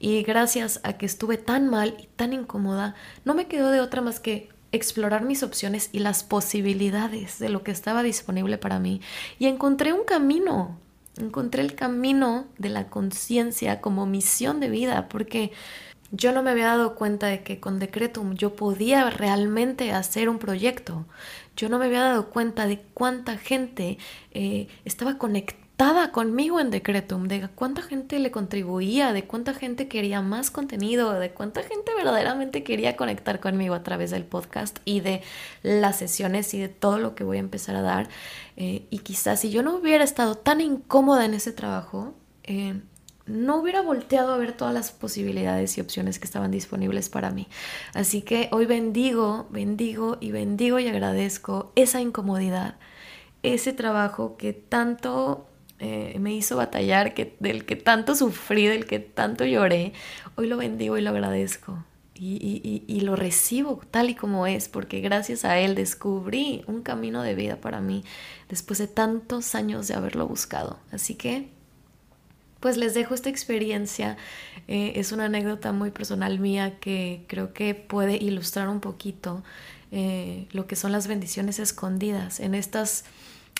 Y 0.00 0.22
gracias 0.24 0.80
a 0.82 0.94
que 0.94 1.06
estuve 1.06 1.38
tan 1.38 1.68
mal 1.68 1.96
y 2.02 2.08
tan 2.16 2.32
incómoda, 2.32 2.96
no 3.24 3.34
me 3.34 3.46
quedó 3.46 3.70
de 3.70 3.80
otra 3.80 4.02
más 4.02 4.18
que 4.18 4.48
explorar 4.74 5.22
mis 5.22 5.42
opciones 5.42 5.88
y 5.92 6.00
las 6.00 6.24
posibilidades 6.24 7.38
de 7.38 7.48
lo 7.48 7.62
que 7.62 7.70
estaba 7.70 8.02
disponible 8.02 8.58
para 8.58 8.78
mí. 8.78 9.00
Y 9.38 9.46
encontré 9.46 9.92
un 9.92 10.04
camino, 10.04 10.78
encontré 11.16 11.62
el 11.62 11.74
camino 11.74 12.46
de 12.58 12.70
la 12.70 12.88
conciencia 12.88 13.80
como 13.80 14.06
misión 14.06 14.60
de 14.60 14.68
vida, 14.68 15.08
porque 15.08 15.52
yo 16.10 16.32
no 16.32 16.42
me 16.42 16.50
había 16.50 16.66
dado 16.66 16.94
cuenta 16.94 17.26
de 17.26 17.42
que 17.42 17.60
con 17.60 17.78
Decretum 17.78 18.34
yo 18.34 18.54
podía 18.54 19.10
realmente 19.10 19.92
hacer 19.92 20.28
un 20.28 20.38
proyecto. 20.38 21.06
Yo 21.56 21.68
no 21.68 21.78
me 21.78 21.86
había 21.86 22.02
dado 22.02 22.30
cuenta 22.30 22.66
de 22.66 22.80
cuánta 22.94 23.36
gente 23.38 23.98
eh, 24.32 24.68
estaba 24.84 25.18
conectada 25.18 25.63
estaba 25.74 26.12
conmigo 26.12 26.60
en 26.60 26.70
Decretum, 26.70 27.26
de 27.26 27.48
cuánta 27.48 27.82
gente 27.82 28.20
le 28.20 28.30
contribuía, 28.30 29.12
de 29.12 29.24
cuánta 29.24 29.54
gente 29.54 29.88
quería 29.88 30.22
más 30.22 30.52
contenido, 30.52 31.12
de 31.14 31.32
cuánta 31.32 31.64
gente 31.64 31.92
verdaderamente 31.96 32.62
quería 32.62 32.94
conectar 32.94 33.40
conmigo 33.40 33.74
a 33.74 33.82
través 33.82 34.12
del 34.12 34.22
podcast 34.22 34.78
y 34.84 35.00
de 35.00 35.20
las 35.64 35.96
sesiones 35.98 36.54
y 36.54 36.60
de 36.60 36.68
todo 36.68 36.98
lo 36.98 37.16
que 37.16 37.24
voy 37.24 37.38
a 37.38 37.40
empezar 37.40 37.74
a 37.74 37.82
dar. 37.82 38.08
Eh, 38.56 38.86
y 38.88 38.98
quizás 38.98 39.40
si 39.40 39.50
yo 39.50 39.64
no 39.64 39.74
hubiera 39.74 40.04
estado 40.04 40.36
tan 40.36 40.60
incómoda 40.60 41.24
en 41.24 41.34
ese 41.34 41.50
trabajo, 41.50 42.14
eh, 42.44 42.80
no 43.26 43.56
hubiera 43.56 43.82
volteado 43.82 44.32
a 44.32 44.38
ver 44.38 44.52
todas 44.52 44.74
las 44.74 44.92
posibilidades 44.92 45.76
y 45.76 45.80
opciones 45.80 46.20
que 46.20 46.26
estaban 46.26 46.52
disponibles 46.52 47.08
para 47.08 47.32
mí. 47.32 47.48
Así 47.94 48.22
que 48.22 48.48
hoy 48.52 48.66
bendigo, 48.66 49.48
bendigo 49.50 50.18
y 50.20 50.30
bendigo 50.30 50.78
y 50.78 50.86
agradezco 50.86 51.72
esa 51.74 52.00
incomodidad, 52.00 52.76
ese 53.42 53.72
trabajo 53.72 54.36
que 54.36 54.52
tanto 54.52 55.48
eh, 55.80 56.16
me 56.20 56.32
hizo 56.32 56.56
batallar, 56.56 57.14
del 57.40 57.64
que 57.64 57.76
tanto 57.76 58.14
sufrí, 58.14 58.66
del 58.66 58.86
que 58.86 59.00
tanto 59.00 59.44
lloré, 59.44 59.92
hoy 60.36 60.46
lo 60.46 60.56
bendigo 60.56 60.96
y 60.96 61.02
lo 61.02 61.10
agradezco. 61.10 61.84
Y, 62.16 62.84
y, 62.86 63.00
lo 63.00 63.16
recibo 63.16 63.82
tal 63.90 64.08
y 64.08 64.14
como 64.14 64.46
es, 64.46 64.68
porque 64.68 65.00
gracias 65.00 65.44
a 65.44 65.58
él 65.58 65.74
descubrí 65.74 66.62
un 66.68 66.82
camino 66.82 67.22
de 67.22 67.34
vida 67.34 67.56
para 67.56 67.80
mí 67.80 68.04
después 68.48 68.78
de 68.78 68.86
tantos 68.86 69.56
años 69.56 69.88
de 69.88 69.94
haberlo 69.94 70.28
buscado. 70.28 70.78
Así 70.92 71.16
que, 71.16 71.48
pues 72.60 72.76
les 72.76 72.94
dejo 72.94 73.14
esta 73.14 73.30
experiencia. 73.30 74.16
Eh, 74.68 74.92
es 74.94 75.10
una 75.10 75.24
anécdota 75.24 75.72
muy 75.72 75.90
personal 75.90 76.38
mía 76.38 76.78
que 76.78 77.24
creo 77.26 77.52
que 77.52 77.74
puede 77.74 78.16
ilustrar 78.16 78.68
un 78.68 78.78
poquito 78.78 79.42
eh, 79.90 80.46
lo 80.52 80.66
que 80.66 80.76
son 80.76 80.92
las 80.92 81.06
bendiciones 81.06 81.58
escondidas 81.58 82.40
en 82.40 82.54
estas 82.54 83.04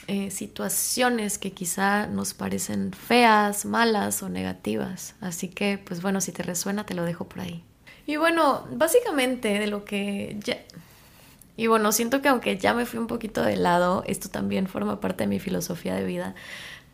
eh, 0.06 0.30
situaciones 0.30 1.38
que 1.38 1.52
quizá 1.52 2.06
nos 2.06 2.34
parecen 2.34 2.92
feas, 2.92 3.64
malas 3.64 4.22
o 4.22 4.28
negativas. 4.28 5.14
Así 5.20 5.48
que, 5.48 5.78
pues 5.78 6.02
bueno, 6.02 6.20
si 6.20 6.32
te 6.32 6.42
resuena, 6.42 6.84
te 6.84 6.94
lo 6.94 7.04
dejo 7.04 7.26
por 7.28 7.40
ahí. 7.40 7.64
Y 8.06 8.16
bueno, 8.16 8.66
básicamente 8.70 9.58
de 9.58 9.66
lo 9.66 9.84
que 9.84 10.36
ya... 10.40 10.58
Y 11.56 11.68
bueno, 11.68 11.92
siento 11.92 12.20
que 12.20 12.28
aunque 12.28 12.58
ya 12.58 12.74
me 12.74 12.84
fui 12.84 12.98
un 12.98 13.06
poquito 13.06 13.42
de 13.42 13.56
lado, 13.56 14.02
esto 14.06 14.28
también 14.28 14.66
forma 14.66 15.00
parte 15.00 15.24
de 15.24 15.28
mi 15.28 15.38
filosofía 15.38 15.94
de 15.94 16.04
vida. 16.04 16.34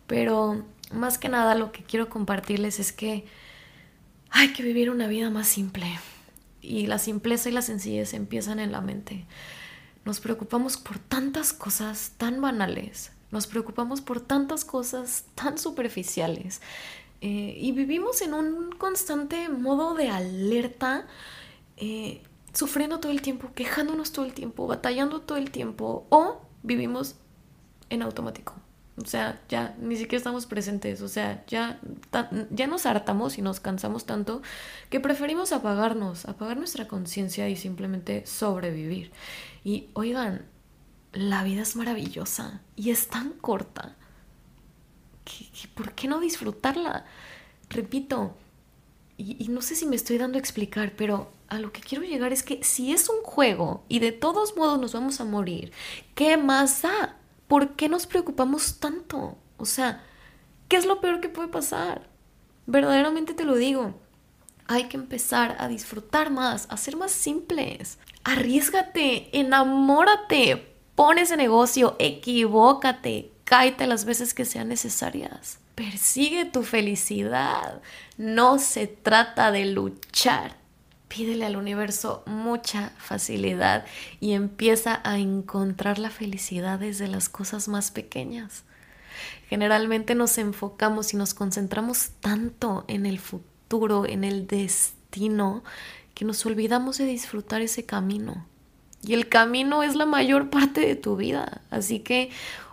Pero 0.06 0.64
más 0.92 1.18
que 1.18 1.28
nada 1.28 1.54
lo 1.54 1.72
que 1.72 1.82
quiero 1.82 2.08
compartirles 2.08 2.78
es 2.78 2.92
que 2.92 3.24
hay 4.30 4.52
que 4.52 4.62
vivir 4.62 4.90
una 4.90 5.08
vida 5.08 5.30
más 5.30 5.48
simple. 5.48 5.86
Y 6.62 6.86
la 6.86 6.98
simpleza 6.98 7.48
y 7.48 7.52
la 7.52 7.62
sencillez 7.62 8.14
empiezan 8.14 8.60
en 8.60 8.70
la 8.70 8.80
mente. 8.80 9.24
Nos 10.04 10.20
preocupamos 10.20 10.76
por 10.76 10.98
tantas 10.98 11.52
cosas 11.52 12.12
tan 12.16 12.40
banales, 12.40 13.12
nos 13.30 13.46
preocupamos 13.46 14.00
por 14.00 14.20
tantas 14.20 14.64
cosas 14.64 15.24
tan 15.34 15.58
superficiales 15.58 16.60
eh, 17.20 17.54
y 17.56 17.72
vivimos 17.72 18.22
en 18.22 18.34
un 18.34 18.72
constante 18.72 19.48
modo 19.48 19.94
de 19.94 20.08
alerta, 20.08 21.06
eh, 21.76 22.22
sufriendo 22.52 22.98
todo 22.98 23.12
el 23.12 23.20
tiempo, 23.20 23.50
quejándonos 23.54 24.12
todo 24.12 24.24
el 24.24 24.32
tiempo, 24.32 24.66
batallando 24.66 25.20
todo 25.20 25.36
el 25.36 25.50
tiempo 25.50 26.06
o 26.08 26.40
vivimos 26.62 27.16
en 27.90 28.02
automático. 28.02 28.54
O 28.96 29.06
sea, 29.06 29.40
ya 29.48 29.74
ni 29.80 29.96
siquiera 29.96 30.18
estamos 30.18 30.46
presentes, 30.46 31.00
o 31.00 31.08
sea, 31.08 31.44
ya, 31.46 31.80
ya 32.50 32.66
nos 32.66 32.84
hartamos 32.84 33.38
y 33.38 33.42
nos 33.42 33.60
cansamos 33.60 34.04
tanto 34.04 34.42
que 34.90 35.00
preferimos 35.00 35.52
apagarnos, 35.52 36.26
apagar 36.26 36.58
nuestra 36.58 36.86
conciencia 36.86 37.48
y 37.48 37.56
simplemente 37.56 38.26
sobrevivir. 38.26 39.10
Y 39.64 39.88
oigan, 39.94 40.46
la 41.12 41.44
vida 41.44 41.62
es 41.62 41.76
maravillosa 41.76 42.60
y 42.76 42.90
es 42.90 43.08
tan 43.08 43.32
corta. 43.32 43.96
por 45.74 45.92
qué 45.92 46.08
no 46.08 46.20
disfrutarla? 46.20 47.04
Repito, 47.68 48.36
y, 49.16 49.36
y 49.44 49.48
no 49.48 49.62
sé 49.62 49.74
si 49.76 49.86
me 49.86 49.96
estoy 49.96 50.18
dando 50.18 50.38
a 50.38 50.40
explicar, 50.40 50.94
pero 50.96 51.30
a 51.48 51.58
lo 51.58 51.72
que 51.72 51.80
quiero 51.80 52.04
llegar 52.04 52.32
es 52.32 52.42
que 52.42 52.62
si 52.64 52.92
es 52.92 53.08
un 53.08 53.22
juego 53.22 53.84
y 53.88 53.98
de 53.98 54.12
todos 54.12 54.56
modos 54.56 54.80
nos 54.80 54.92
vamos 54.92 55.20
a 55.20 55.24
morir, 55.24 55.72
¿qué 56.14 56.36
más 56.36 56.82
da? 56.82 57.20
¿por 57.50 57.74
qué 57.74 57.88
nos 57.88 58.06
preocupamos 58.06 58.78
tanto? 58.78 59.36
O 59.56 59.64
sea, 59.64 60.04
¿qué 60.68 60.76
es 60.76 60.86
lo 60.86 61.00
peor 61.00 61.20
que 61.20 61.28
puede 61.28 61.48
pasar? 61.48 62.08
Verdaderamente 62.66 63.34
te 63.34 63.42
lo 63.42 63.56
digo. 63.56 64.00
Hay 64.68 64.84
que 64.84 64.96
empezar 64.96 65.56
a 65.58 65.66
disfrutar 65.66 66.30
más, 66.30 66.68
a 66.70 66.76
ser 66.76 66.96
más 66.96 67.10
simples. 67.10 67.98
Arriesgate, 68.24 69.38
enamórate, 69.38 70.74
pon 70.94 71.18
ese 71.18 71.37
negocio, 71.37 71.96
equivócate, 71.98 73.33
cáete 73.44 73.87
las 73.87 74.04
veces 74.04 74.35
que 74.35 74.44
sean 74.44 74.68
necesarias. 74.68 75.59
Persigue 75.74 76.44
tu 76.44 76.62
felicidad. 76.62 77.80
No 78.18 78.59
se 78.59 78.87
trata 78.87 79.50
de 79.50 79.64
luchar, 79.64 80.61
Pídele 81.11 81.44
al 81.44 81.56
universo 81.56 82.22
mucha 82.24 82.92
facilidad 82.96 83.85
y 84.20 84.35
empieza 84.35 85.00
a 85.02 85.18
encontrar 85.18 85.98
la 85.98 86.09
felicidad 86.09 86.78
desde 86.78 87.09
las 87.09 87.28
cosas 87.28 87.66
más 87.66 87.90
pequeñas. 87.90 88.62
Generalmente 89.48 90.14
nos 90.14 90.38
enfocamos 90.38 91.12
y 91.12 91.16
nos 91.16 91.35
concentramos 91.35 92.11
tanto 92.20 92.85
en 92.87 93.06
el 93.06 93.18
futuro, 93.18 94.06
en 94.06 94.22
el 94.22 94.46
destino, 94.46 95.64
que 96.20 96.26
nos 96.26 96.44
olvidamos 96.44 96.98
de 96.98 97.06
disfrutar 97.06 97.62
ese 97.62 97.87
camino. 97.87 98.44
Y 99.02 99.14
el 99.14 99.30
camino 99.30 99.83
es 99.83 99.96
la 99.96 100.04
mayor 100.04 100.50
parte 100.50 100.83
de 100.83 100.94
tu 100.94 101.16
vida. 101.16 101.62
Así 101.70 102.00
que 102.00 102.28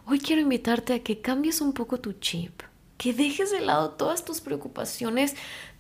hoy 0.06 0.20
quiero 0.20 0.42
invitarte 0.42 0.96
a 0.96 1.00
que 1.02 1.22
cambies 1.22 1.62
un 1.62 1.72
poco 1.72 2.02
tu 2.02 2.12
chip, 2.12 2.64
que 2.98 3.14
dejes 3.14 3.52
de 3.52 3.62
lado 3.62 3.92
todas 3.92 4.26
tus 4.26 4.42
preocupaciones 4.42 5.34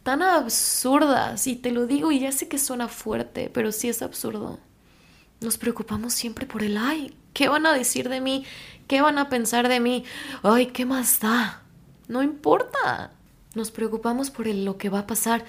tan 0.03 0.21
absurdas. 0.21 1.45
Y 1.45 1.57
te 1.57 1.71
lo 1.71 1.87
digo 1.87 2.09
y 2.13 2.19
ya 2.19 2.31
sé 2.31 2.47
que 2.47 2.57
suena 2.57 2.87
fuerte, 2.87 3.51
pero 3.53 3.73
sí 3.73 3.89
es 3.89 4.01
absurdo. 4.01 4.61
Nos 5.41 5.57
preocupamos 5.57 6.13
siempre 6.13 6.45
por 6.45 6.63
el 6.63 6.77
ay. 6.77 7.17
¿Qué 7.33 7.49
van 7.49 7.65
a 7.65 7.73
decir 7.73 8.07
de 8.07 8.21
mí? 8.21 8.45
¿Qué 8.87 9.01
van 9.01 9.17
a 9.17 9.27
pensar 9.27 9.67
de 9.67 9.81
mí? 9.81 10.05
Ay, 10.41 10.67
¿qué 10.67 10.85
más 10.85 11.19
da? 11.19 11.63
No 12.07 12.23
importa. 12.23 13.11
Nos 13.55 13.71
preocupamos 13.71 14.29
por 14.29 14.47
lo 14.47 14.77
que 14.77 14.87
va 14.87 14.99
a 14.99 15.07
pasar. 15.07 15.43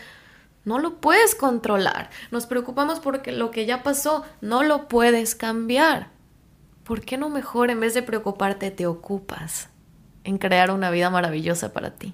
No 0.68 0.78
lo 0.78 1.00
puedes 1.00 1.34
controlar. 1.34 2.10
Nos 2.30 2.44
preocupamos 2.44 3.00
porque 3.00 3.32
lo 3.32 3.50
que 3.50 3.64
ya 3.64 3.82
pasó 3.82 4.22
no 4.42 4.62
lo 4.62 4.86
puedes 4.86 5.34
cambiar. 5.34 6.10
¿Por 6.84 7.00
qué 7.00 7.16
no 7.16 7.30
mejor 7.30 7.70
en 7.70 7.80
vez 7.80 7.94
de 7.94 8.02
preocuparte 8.02 8.70
te 8.70 8.86
ocupas 8.86 9.70
en 10.24 10.36
crear 10.36 10.70
una 10.70 10.90
vida 10.90 11.08
maravillosa 11.08 11.72
para 11.72 11.92
ti? 11.92 12.12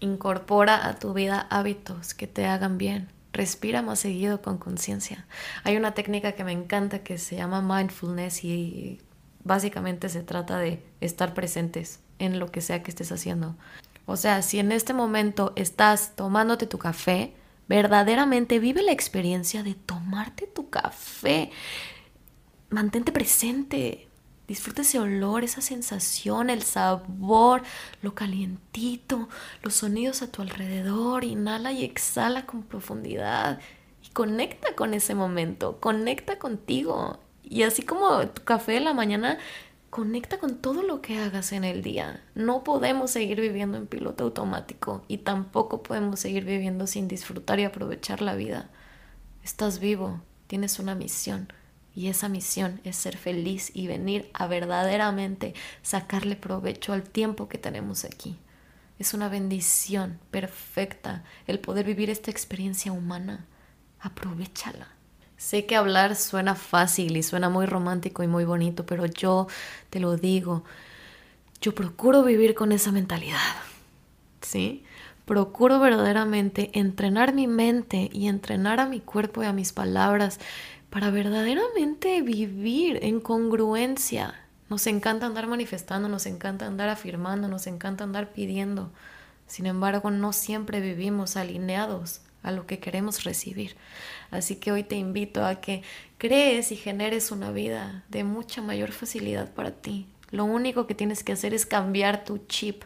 Incorpora 0.00 0.88
a 0.88 0.98
tu 0.98 1.14
vida 1.14 1.46
hábitos 1.50 2.14
que 2.14 2.26
te 2.26 2.46
hagan 2.46 2.78
bien. 2.78 3.12
Respira 3.32 3.80
más 3.80 4.00
seguido 4.00 4.42
con 4.42 4.58
conciencia. 4.58 5.28
Hay 5.62 5.76
una 5.76 5.94
técnica 5.94 6.32
que 6.32 6.42
me 6.42 6.50
encanta 6.50 7.04
que 7.04 7.16
se 7.16 7.36
llama 7.36 7.62
mindfulness 7.62 8.42
y 8.42 9.00
básicamente 9.44 10.08
se 10.08 10.24
trata 10.24 10.58
de 10.58 10.82
estar 11.00 11.32
presentes 11.32 12.00
en 12.18 12.40
lo 12.40 12.50
que 12.50 12.60
sea 12.60 12.82
que 12.82 12.90
estés 12.90 13.12
haciendo. 13.12 13.54
O 14.04 14.16
sea, 14.16 14.42
si 14.42 14.58
en 14.58 14.72
este 14.72 14.94
momento 14.94 15.52
estás 15.54 16.16
tomándote 16.16 16.66
tu 16.66 16.78
café, 16.78 17.37
verdaderamente 17.68 18.58
vive 18.58 18.82
la 18.82 18.92
experiencia 18.92 19.62
de 19.62 19.74
tomarte 19.74 20.46
tu 20.46 20.70
café. 20.70 21.50
Mantente 22.70 23.12
presente, 23.12 24.08
disfruta 24.48 24.82
ese 24.82 24.98
olor, 24.98 25.44
esa 25.44 25.60
sensación, 25.60 26.50
el 26.50 26.62
sabor, 26.62 27.62
lo 28.02 28.14
calientito, 28.14 29.28
los 29.62 29.74
sonidos 29.74 30.22
a 30.22 30.32
tu 30.32 30.42
alrededor, 30.42 31.24
inhala 31.24 31.70
y 31.72 31.84
exhala 31.84 32.46
con 32.46 32.62
profundidad 32.62 33.60
y 34.02 34.08
conecta 34.10 34.74
con 34.74 34.94
ese 34.94 35.14
momento, 35.14 35.78
conecta 35.80 36.38
contigo. 36.38 37.20
Y 37.42 37.62
así 37.62 37.82
como 37.82 38.26
tu 38.28 38.42
café 38.44 38.72
de 38.72 38.80
la 38.80 38.94
mañana 38.94 39.38
Conecta 39.90 40.38
con 40.38 40.58
todo 40.58 40.82
lo 40.82 41.00
que 41.00 41.18
hagas 41.18 41.52
en 41.52 41.64
el 41.64 41.82
día. 41.82 42.22
No 42.34 42.62
podemos 42.62 43.10
seguir 43.10 43.40
viviendo 43.40 43.78
en 43.78 43.86
piloto 43.86 44.24
automático 44.24 45.02
y 45.08 45.18
tampoco 45.18 45.82
podemos 45.82 46.20
seguir 46.20 46.44
viviendo 46.44 46.86
sin 46.86 47.08
disfrutar 47.08 47.58
y 47.58 47.64
aprovechar 47.64 48.20
la 48.20 48.34
vida. 48.34 48.68
Estás 49.42 49.78
vivo, 49.78 50.20
tienes 50.46 50.78
una 50.78 50.94
misión 50.94 51.50
y 51.94 52.08
esa 52.08 52.28
misión 52.28 52.82
es 52.84 52.96
ser 52.96 53.16
feliz 53.16 53.70
y 53.74 53.86
venir 53.86 54.30
a 54.34 54.46
verdaderamente 54.46 55.54
sacarle 55.82 56.36
provecho 56.36 56.92
al 56.92 57.02
tiempo 57.02 57.48
que 57.48 57.56
tenemos 57.56 58.04
aquí. 58.04 58.38
Es 58.98 59.14
una 59.14 59.30
bendición 59.30 60.18
perfecta 60.30 61.24
el 61.46 61.60
poder 61.60 61.86
vivir 61.86 62.10
esta 62.10 62.30
experiencia 62.30 62.92
humana. 62.92 63.46
Aprovechala. 64.00 64.97
Sé 65.38 65.66
que 65.66 65.76
hablar 65.76 66.16
suena 66.16 66.56
fácil 66.56 67.16
y 67.16 67.22
suena 67.22 67.48
muy 67.48 67.64
romántico 67.64 68.24
y 68.24 68.26
muy 68.26 68.44
bonito, 68.44 68.84
pero 68.84 69.06
yo 69.06 69.46
te 69.88 70.00
lo 70.00 70.16
digo, 70.16 70.64
yo 71.60 71.76
procuro 71.76 72.24
vivir 72.24 72.56
con 72.56 72.72
esa 72.72 72.90
mentalidad. 72.90 73.38
¿Sí? 74.42 74.84
Procuro 75.26 75.78
verdaderamente 75.78 76.70
entrenar 76.74 77.34
mi 77.34 77.46
mente 77.46 78.10
y 78.12 78.26
entrenar 78.26 78.80
a 78.80 78.86
mi 78.86 78.98
cuerpo 78.98 79.44
y 79.44 79.46
a 79.46 79.52
mis 79.52 79.72
palabras 79.72 80.40
para 80.90 81.10
verdaderamente 81.10 82.20
vivir 82.20 82.98
en 83.02 83.20
congruencia. 83.20 84.34
Nos 84.68 84.88
encanta 84.88 85.26
andar 85.26 85.46
manifestando, 85.46 86.08
nos 86.08 86.26
encanta 86.26 86.66
andar 86.66 86.88
afirmando, 86.88 87.46
nos 87.46 87.68
encanta 87.68 88.02
andar 88.02 88.32
pidiendo. 88.32 88.90
Sin 89.46 89.66
embargo, 89.66 90.10
no 90.10 90.32
siempre 90.32 90.80
vivimos 90.80 91.36
alineados 91.36 92.22
a 92.48 92.52
lo 92.52 92.66
que 92.66 92.78
queremos 92.78 93.24
recibir. 93.24 93.76
Así 94.30 94.56
que 94.56 94.72
hoy 94.72 94.82
te 94.82 94.96
invito 94.96 95.44
a 95.44 95.60
que 95.60 95.82
crees 96.16 96.72
y 96.72 96.76
generes 96.76 97.30
una 97.30 97.50
vida 97.50 98.04
de 98.08 98.24
mucha 98.24 98.62
mayor 98.62 98.92
facilidad 98.92 99.52
para 99.52 99.70
ti. 99.70 100.06
Lo 100.30 100.44
único 100.44 100.86
que 100.86 100.94
tienes 100.94 101.22
que 101.22 101.32
hacer 101.32 101.54
es 101.54 101.66
cambiar 101.66 102.24
tu 102.24 102.38
chip 102.46 102.82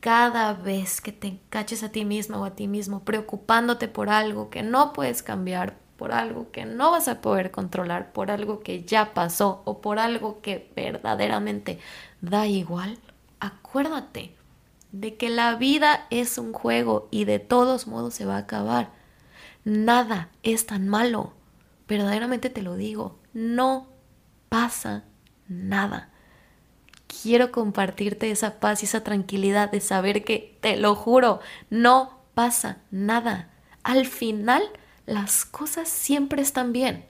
cada 0.00 0.52
vez 0.52 1.00
que 1.00 1.12
te 1.12 1.38
caches 1.48 1.82
a 1.82 1.90
ti 1.90 2.04
misma 2.04 2.40
o 2.40 2.44
a 2.44 2.56
ti 2.56 2.66
mismo 2.66 3.04
preocupándote 3.04 3.86
por 3.86 4.10
algo 4.10 4.50
que 4.50 4.62
no 4.62 4.92
puedes 4.92 5.22
cambiar, 5.22 5.76
por 5.96 6.12
algo 6.12 6.50
que 6.50 6.64
no 6.64 6.90
vas 6.90 7.06
a 7.06 7.20
poder 7.20 7.50
controlar, 7.50 8.12
por 8.12 8.30
algo 8.30 8.60
que 8.60 8.82
ya 8.82 9.14
pasó 9.14 9.62
o 9.64 9.80
por 9.80 9.98
algo 9.98 10.40
que 10.40 10.72
verdaderamente 10.74 11.78
da 12.20 12.46
igual, 12.46 12.98
acuérdate 13.38 14.34
de 14.90 15.16
que 15.16 15.30
la 15.30 15.54
vida 15.56 16.06
es 16.10 16.36
un 16.36 16.52
juego 16.52 17.08
y 17.10 17.24
de 17.24 17.38
todos 17.38 17.86
modos 17.86 18.14
se 18.14 18.26
va 18.26 18.36
a 18.36 18.40
acabar. 18.40 18.90
Nada 19.64 20.30
es 20.42 20.66
tan 20.66 20.88
malo. 20.88 21.34
Verdaderamente 21.88 22.50
te 22.50 22.62
lo 22.62 22.76
digo, 22.76 23.18
no 23.32 23.88
pasa 24.48 25.04
nada. 25.48 26.10
Quiero 27.06 27.52
compartirte 27.52 28.30
esa 28.30 28.58
paz 28.58 28.82
y 28.82 28.86
esa 28.86 29.04
tranquilidad 29.04 29.70
de 29.70 29.80
saber 29.80 30.24
que, 30.24 30.58
te 30.60 30.76
lo 30.76 30.94
juro, 30.94 31.40
no 31.70 32.22
pasa 32.34 32.78
nada. 32.90 33.50
Al 33.82 34.06
final, 34.06 34.62
las 35.06 35.44
cosas 35.44 35.88
siempre 35.88 36.42
están 36.42 36.72
bien. 36.72 37.04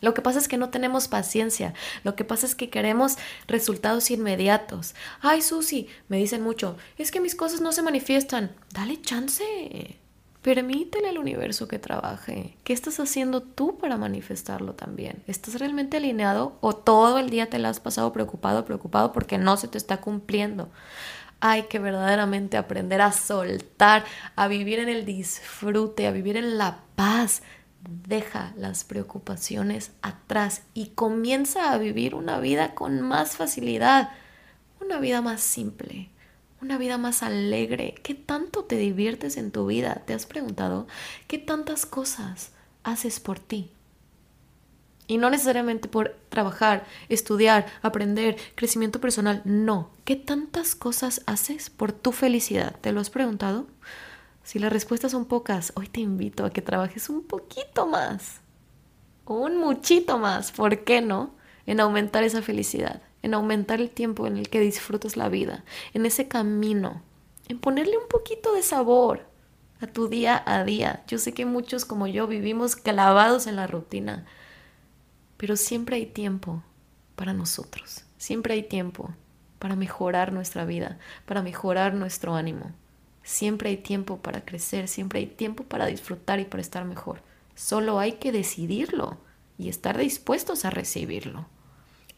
Lo 0.00 0.14
que 0.14 0.22
pasa 0.22 0.38
es 0.38 0.48
que 0.48 0.58
no 0.58 0.70
tenemos 0.70 1.08
paciencia. 1.08 1.74
Lo 2.04 2.14
que 2.14 2.24
pasa 2.24 2.46
es 2.46 2.54
que 2.54 2.70
queremos 2.70 3.16
resultados 3.46 4.10
inmediatos. 4.10 4.94
Ay, 5.20 5.42
Susi, 5.42 5.88
me 6.08 6.18
dicen 6.18 6.42
mucho, 6.42 6.76
es 6.98 7.10
que 7.10 7.20
mis 7.20 7.34
cosas 7.34 7.60
no 7.60 7.72
se 7.72 7.82
manifiestan. 7.82 8.54
Dale 8.72 9.00
chance. 9.00 9.98
Permítele 10.48 11.10
al 11.10 11.18
universo 11.18 11.68
que 11.68 11.78
trabaje. 11.78 12.56
¿Qué 12.64 12.72
estás 12.72 13.00
haciendo 13.00 13.42
tú 13.42 13.76
para 13.76 13.98
manifestarlo 13.98 14.72
también? 14.72 15.22
¿Estás 15.26 15.58
realmente 15.60 15.98
alineado 15.98 16.56
o 16.62 16.74
todo 16.74 17.18
el 17.18 17.28
día 17.28 17.50
te 17.50 17.58
la 17.58 17.68
has 17.68 17.80
pasado 17.80 18.14
preocupado, 18.14 18.64
preocupado 18.64 19.12
porque 19.12 19.36
no 19.36 19.58
se 19.58 19.68
te 19.68 19.76
está 19.76 19.98
cumpliendo? 20.00 20.70
Hay 21.40 21.64
que 21.64 21.78
verdaderamente 21.78 22.56
aprender 22.56 23.02
a 23.02 23.12
soltar, 23.12 24.06
a 24.36 24.48
vivir 24.48 24.78
en 24.78 24.88
el 24.88 25.04
disfrute, 25.04 26.06
a 26.06 26.12
vivir 26.12 26.38
en 26.38 26.56
la 26.56 26.78
paz. 26.96 27.42
Deja 28.06 28.54
las 28.56 28.84
preocupaciones 28.84 29.90
atrás 30.00 30.62
y 30.72 30.92
comienza 30.94 31.74
a 31.74 31.76
vivir 31.76 32.14
una 32.14 32.40
vida 32.40 32.74
con 32.74 33.02
más 33.02 33.36
facilidad, 33.36 34.12
una 34.80 34.98
vida 34.98 35.20
más 35.20 35.42
simple, 35.42 36.08
una 36.60 36.78
vida 36.78 36.98
más 36.98 37.22
alegre. 37.22 37.94
¿Qué 38.02 38.14
tanto 38.14 38.64
te 38.64 38.76
diviertes 38.76 39.36
en 39.36 39.50
tu 39.50 39.66
vida? 39.66 40.02
¿Te 40.06 40.14
has 40.14 40.26
preguntado 40.26 40.86
qué 41.26 41.38
tantas 41.38 41.86
cosas 41.86 42.52
haces 42.82 43.20
por 43.20 43.38
ti? 43.38 43.70
Y 45.06 45.16
no 45.16 45.30
necesariamente 45.30 45.88
por 45.88 46.16
trabajar, 46.28 46.84
estudiar, 47.08 47.66
aprender, 47.80 48.36
crecimiento 48.54 49.00
personal. 49.00 49.40
No. 49.44 49.90
¿Qué 50.04 50.16
tantas 50.16 50.74
cosas 50.74 51.22
haces 51.26 51.70
por 51.70 51.92
tu 51.92 52.12
felicidad? 52.12 52.76
¿Te 52.80 52.92
lo 52.92 53.00
has 53.00 53.08
preguntado? 53.08 53.66
Si 54.42 54.58
las 54.58 54.72
respuestas 54.72 55.12
son 55.12 55.24
pocas, 55.24 55.72
hoy 55.76 55.88
te 55.88 56.00
invito 56.00 56.44
a 56.44 56.50
que 56.50 56.60
trabajes 56.60 57.08
un 57.08 57.22
poquito 57.22 57.86
más. 57.86 58.40
Un 59.24 59.56
muchito 59.56 60.18
más. 60.18 60.52
¿Por 60.52 60.84
qué 60.84 61.00
no? 61.00 61.30
En 61.64 61.80
aumentar 61.80 62.24
esa 62.24 62.42
felicidad 62.42 63.02
en 63.22 63.34
aumentar 63.34 63.80
el 63.80 63.90
tiempo 63.90 64.26
en 64.26 64.36
el 64.36 64.48
que 64.48 64.60
disfrutas 64.60 65.16
la 65.16 65.28
vida, 65.28 65.64
en 65.94 66.06
ese 66.06 66.28
camino, 66.28 67.02
en 67.48 67.58
ponerle 67.58 67.96
un 67.98 68.08
poquito 68.08 68.52
de 68.52 68.62
sabor 68.62 69.26
a 69.80 69.86
tu 69.86 70.08
día 70.08 70.42
a 70.46 70.64
día. 70.64 71.04
Yo 71.06 71.18
sé 71.18 71.32
que 71.32 71.46
muchos 71.46 71.84
como 71.84 72.06
yo 72.06 72.26
vivimos 72.26 72.76
clavados 72.76 73.46
en 73.46 73.56
la 73.56 73.66
rutina, 73.66 74.26
pero 75.36 75.56
siempre 75.56 75.96
hay 75.96 76.06
tiempo 76.06 76.62
para 77.16 77.32
nosotros, 77.32 78.04
siempre 78.16 78.54
hay 78.54 78.62
tiempo 78.62 79.10
para 79.58 79.76
mejorar 79.76 80.32
nuestra 80.32 80.64
vida, 80.64 80.98
para 81.26 81.42
mejorar 81.42 81.94
nuestro 81.94 82.34
ánimo. 82.34 82.72
Siempre 83.22 83.70
hay 83.70 83.76
tiempo 83.76 84.18
para 84.18 84.44
crecer, 84.44 84.88
siempre 84.88 85.20
hay 85.20 85.26
tiempo 85.26 85.64
para 85.64 85.86
disfrutar 85.86 86.40
y 86.40 86.44
para 86.44 86.62
estar 86.62 86.84
mejor. 86.84 87.20
Solo 87.54 87.98
hay 87.98 88.12
que 88.12 88.32
decidirlo 88.32 89.18
y 89.58 89.68
estar 89.68 89.98
dispuestos 89.98 90.64
a 90.64 90.70
recibirlo. 90.70 91.46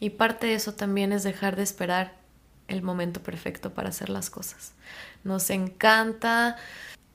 Y 0.00 0.10
parte 0.10 0.48
de 0.48 0.54
eso 0.54 0.74
también 0.74 1.12
es 1.12 1.22
dejar 1.22 1.56
de 1.56 1.62
esperar 1.62 2.16
el 2.68 2.82
momento 2.82 3.22
perfecto 3.22 3.74
para 3.74 3.90
hacer 3.90 4.08
las 4.08 4.30
cosas. 4.30 4.72
Nos 5.24 5.50
encanta 5.50 6.56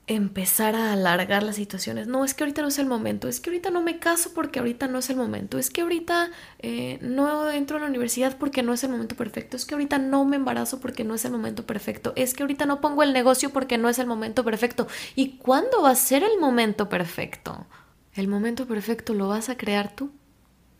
empezar 0.06 0.76
a 0.76 0.92
alargar 0.92 1.42
las 1.42 1.56
situaciones. 1.56 2.06
No, 2.06 2.24
es 2.24 2.32
que 2.34 2.44
ahorita 2.44 2.62
no 2.62 2.68
es 2.68 2.78
el 2.78 2.86
momento, 2.86 3.26
es 3.26 3.40
que 3.40 3.50
ahorita 3.50 3.70
no 3.70 3.82
me 3.82 3.98
caso 3.98 4.32
porque 4.34 4.60
ahorita 4.60 4.86
no 4.86 4.98
es 4.98 5.10
el 5.10 5.16
momento, 5.16 5.58
es 5.58 5.68
que 5.68 5.80
ahorita 5.80 6.30
eh, 6.60 6.98
no 7.02 7.50
entro 7.50 7.76
a 7.76 7.80
la 7.80 7.86
universidad 7.86 8.38
porque 8.38 8.62
no 8.62 8.72
es 8.72 8.84
el 8.84 8.90
momento 8.90 9.16
perfecto, 9.16 9.56
es 9.56 9.64
que 9.64 9.74
ahorita 9.74 9.98
no 9.98 10.24
me 10.24 10.36
embarazo 10.36 10.78
porque 10.78 11.02
no 11.02 11.14
es 11.14 11.24
el 11.24 11.32
momento 11.32 11.66
perfecto, 11.66 12.12
es 12.14 12.34
que 12.34 12.44
ahorita 12.44 12.66
no 12.66 12.80
pongo 12.80 13.02
el 13.02 13.12
negocio 13.12 13.50
porque 13.50 13.78
no 13.78 13.88
es 13.88 13.98
el 13.98 14.06
momento 14.06 14.44
perfecto. 14.44 14.86
¿Y 15.16 15.38
cuándo 15.38 15.82
va 15.82 15.90
a 15.90 15.96
ser 15.96 16.22
el 16.22 16.38
momento 16.38 16.88
perfecto? 16.88 17.66
El 18.14 18.28
momento 18.28 18.66
perfecto 18.66 19.12
lo 19.12 19.28
vas 19.28 19.48
a 19.48 19.56
crear 19.56 19.94
tú. 19.94 20.12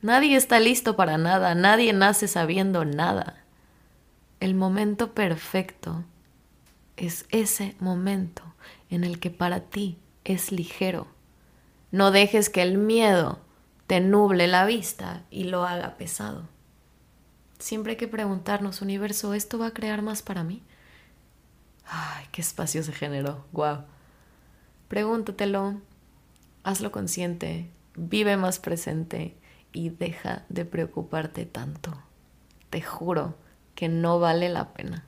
Nadie 0.07 0.37
está 0.37 0.61
listo 0.61 0.95
para 0.95 1.19
nada, 1.19 1.57
nadie 1.57 1.93
nace 1.93 2.29
sabiendo 2.29 2.85
nada. 2.85 3.43
El 4.39 4.55
momento 4.55 5.15
perfecto 5.15 6.05
es 6.97 7.27
ese 7.31 7.75
momento 7.81 8.55
en 8.89 9.03
el 9.03 9.19
que 9.19 9.33
para 9.33 9.63
ti 9.63 9.99
es 10.23 10.53
ligero. 10.53 11.09
No 11.91 12.13
dejes 12.13 12.51
que 12.51 12.63
el 12.63 12.79
miedo 12.79 13.41
te 13.89 13.99
nuble 13.99 14.47
la 14.47 14.65
vista 14.65 15.25
y 15.29 15.43
lo 15.43 15.67
haga 15.67 15.97
pesado. 15.97 16.49
Siempre 17.59 17.95
hay 17.95 17.97
que 17.97 18.07
preguntarnos, 18.07 18.83
universo, 18.83 19.35
¿esto 19.35 19.59
va 19.59 19.67
a 19.67 19.75
crear 19.75 20.03
más 20.03 20.23
para 20.23 20.45
mí? 20.45 20.63
Ay, 21.85 22.27
qué 22.31 22.43
espacio 22.43 22.85
se 22.85 22.93
generó. 22.93 23.45
Wow. 23.51 23.79
Pregúntatelo, 24.87 25.81
hazlo 26.63 26.93
consciente, 26.93 27.69
vive 27.97 28.37
más 28.37 28.61
presente 28.61 29.37
y 29.77 29.91
deja 29.91 30.45
de 30.49 30.65
preocuparte 30.65 31.45
tanto. 31.45 31.97
Te 32.71 32.81
juro 32.81 33.37
que 33.75 33.89
no 33.89 34.19
vale 34.19 34.49
la 34.49 34.73
pena. 34.73 35.05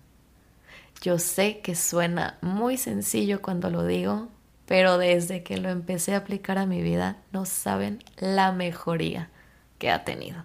Yo 1.01 1.19
sé 1.19 1.61
que 1.61 1.75
suena 1.75 2.39
muy 2.43 2.77
sencillo 2.77 3.41
cuando 3.41 3.71
lo 3.71 3.85
digo, 3.85 4.29
pero 4.67 4.99
desde 4.99 5.43
que 5.43 5.57
lo 5.57 5.71
empecé 5.71 6.15
a 6.15 6.19
aplicar 6.19 6.59
a 6.59 6.67
mi 6.67 6.83
vida 6.83 7.23
no 7.33 7.47
saben 7.47 8.05
la 8.19 8.53
mejoría 8.53 9.31
que 9.79 9.91
ha 9.91 10.05
tenido. 10.05 10.45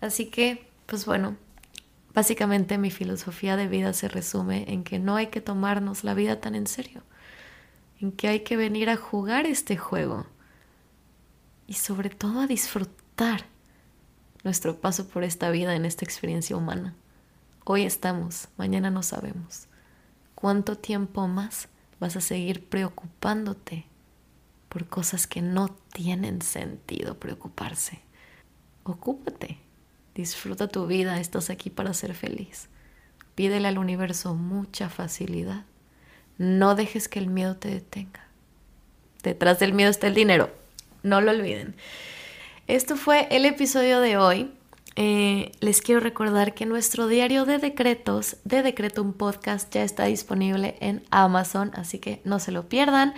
Así 0.00 0.30
que, 0.30 0.68
pues 0.86 1.04
bueno, 1.04 1.36
Básicamente 2.14 2.78
mi 2.78 2.92
filosofía 2.92 3.56
de 3.56 3.66
vida 3.66 3.92
se 3.92 4.06
resume 4.06 4.66
en 4.68 4.84
que 4.84 5.00
no 5.00 5.16
hay 5.16 5.26
que 5.26 5.40
tomarnos 5.40 6.04
la 6.04 6.14
vida 6.14 6.40
tan 6.40 6.54
en 6.54 6.68
serio, 6.68 7.02
en 8.00 8.12
que 8.12 8.28
hay 8.28 8.40
que 8.40 8.56
venir 8.56 8.88
a 8.88 8.96
jugar 8.96 9.46
este 9.46 9.76
juego 9.76 10.24
y 11.66 11.72
sobre 11.74 12.10
todo 12.10 12.40
a 12.40 12.46
nuestro 14.42 14.80
paso 14.80 15.06
por 15.06 15.24
esta 15.24 15.50
vida 15.50 15.74
en 15.74 15.84
esta 15.84 16.04
experiencia 16.04 16.56
humana. 16.56 16.94
Hoy 17.64 17.84
estamos, 17.84 18.48
mañana 18.56 18.90
no 18.90 19.02
sabemos. 19.02 19.66
¿Cuánto 20.34 20.76
tiempo 20.76 21.28
más 21.28 21.68
vas 22.00 22.16
a 22.16 22.20
seguir 22.20 22.68
preocupándote 22.68 23.86
por 24.68 24.86
cosas 24.86 25.26
que 25.26 25.42
no 25.42 25.68
tienen 25.92 26.42
sentido 26.42 27.18
preocuparse? 27.18 28.00
Ocúpate, 28.82 29.58
disfruta 30.14 30.68
tu 30.68 30.86
vida, 30.86 31.20
estás 31.20 31.50
aquí 31.50 31.70
para 31.70 31.94
ser 31.94 32.14
feliz. 32.14 32.68
Pídele 33.34 33.68
al 33.68 33.78
universo 33.78 34.34
mucha 34.34 34.90
facilidad. 34.90 35.64
No 36.36 36.74
dejes 36.74 37.08
que 37.08 37.20
el 37.20 37.28
miedo 37.28 37.56
te 37.56 37.70
detenga. 37.70 38.26
Detrás 39.22 39.58
del 39.60 39.72
miedo 39.72 39.90
está 39.90 40.08
el 40.08 40.14
dinero, 40.14 40.50
no 41.02 41.20
lo 41.20 41.30
olviden. 41.30 41.76
Esto 42.66 42.96
fue 42.96 43.28
el 43.30 43.44
episodio 43.44 44.00
de 44.00 44.16
hoy. 44.16 44.50
Eh, 44.96 45.52
les 45.60 45.82
quiero 45.82 46.00
recordar 46.00 46.54
que 46.54 46.64
nuestro 46.64 47.08
diario 47.08 47.44
de 47.44 47.58
decretos 47.58 48.36
de 48.44 48.62
Decretum 48.62 49.12
Podcast 49.12 49.70
ya 49.74 49.82
está 49.82 50.04
disponible 50.04 50.76
en 50.80 51.02
Amazon, 51.10 51.72
así 51.74 51.98
que 51.98 52.22
no 52.24 52.38
se 52.38 52.52
lo 52.52 52.66
pierdan. 52.70 53.12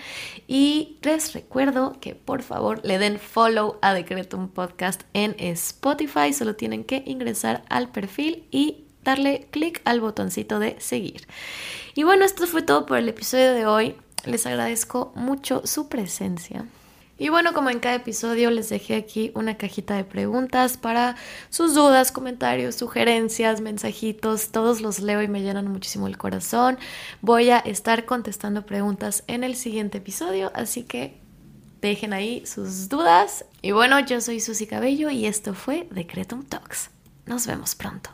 Y 0.49 0.99
les 1.03 1.33
recuerdo 1.33 1.97
que 2.01 2.17
por 2.17 2.43
favor 2.43 2.81
le 2.83 2.99
den 2.99 3.21
follow 3.21 3.79
a 3.83 3.95
Decretum 3.95 4.49
Podcast 4.49 5.03
en 5.13 5.37
Spotify. 5.39 6.33
Solo 6.33 6.57
tienen 6.57 6.83
que 6.83 7.05
ingresar 7.07 7.63
al 7.69 7.91
perfil 7.93 8.49
y 8.51 8.87
darle 9.05 9.47
clic 9.53 9.81
al 9.85 10.01
botoncito 10.01 10.59
de 10.59 10.75
seguir. 10.81 11.29
Y 11.95 12.03
bueno, 12.03 12.25
esto 12.25 12.49
fue 12.49 12.63
todo 12.63 12.85
por 12.85 12.99
el 12.99 13.09
episodio 13.09 13.53
de 13.53 13.65
hoy. 13.67 13.95
Les 14.25 14.45
agradezco 14.45 15.13
mucho 15.15 15.63
su 15.65 15.89
presencia. 15.89 16.67
Y 17.18 17.31
bueno, 17.31 17.55
como 17.55 17.70
en 17.70 17.81
cada 17.81 17.94
episodio 17.94 18.50
les 18.50 18.68
dejé 18.68 18.94
aquí 18.94 19.33
una 19.35 19.57
cajita 19.57 19.96
de 19.96 20.05
preguntas 20.05 20.76
para 20.76 21.16
sus 21.48 21.74
dudas, 21.74 22.12
comentarios, 22.12 22.74
sugerencias, 22.74 23.62
mensajitos, 23.62 24.50
todos 24.52 24.83
los 24.83 25.00
leo 25.00 25.22
y 25.22 25.29
me 25.29 25.40
llenan 25.40 25.68
muchísimo 25.70 26.09
el 26.09 26.18
corazón. 26.18 26.79
Voy 27.22 27.48
a 27.48 27.59
estar 27.59 28.05
contestando 28.05 28.66
preguntas 28.66 29.24
en 29.29 29.44
el 29.44 29.57
siguiente 29.57 29.98
episodio, 29.98 30.52
así 30.55 30.83
que 30.83 31.18
dejen 31.81 32.12
ahí 32.12 32.44
sus 32.44 32.90
dudas. 32.90 33.46
Y 33.62 33.70
bueno, 33.70 33.98
yo 34.00 34.20
soy 34.20 34.40
Susy 34.40 34.66
Cabello 34.66 35.09
y 35.09 35.24
esto 35.24 35.55
fue 35.55 35.88
Decretum 35.90 36.44
Talks. 36.44 36.90
Nos 37.24 37.46
vemos 37.46 37.74
pronto. 37.74 38.11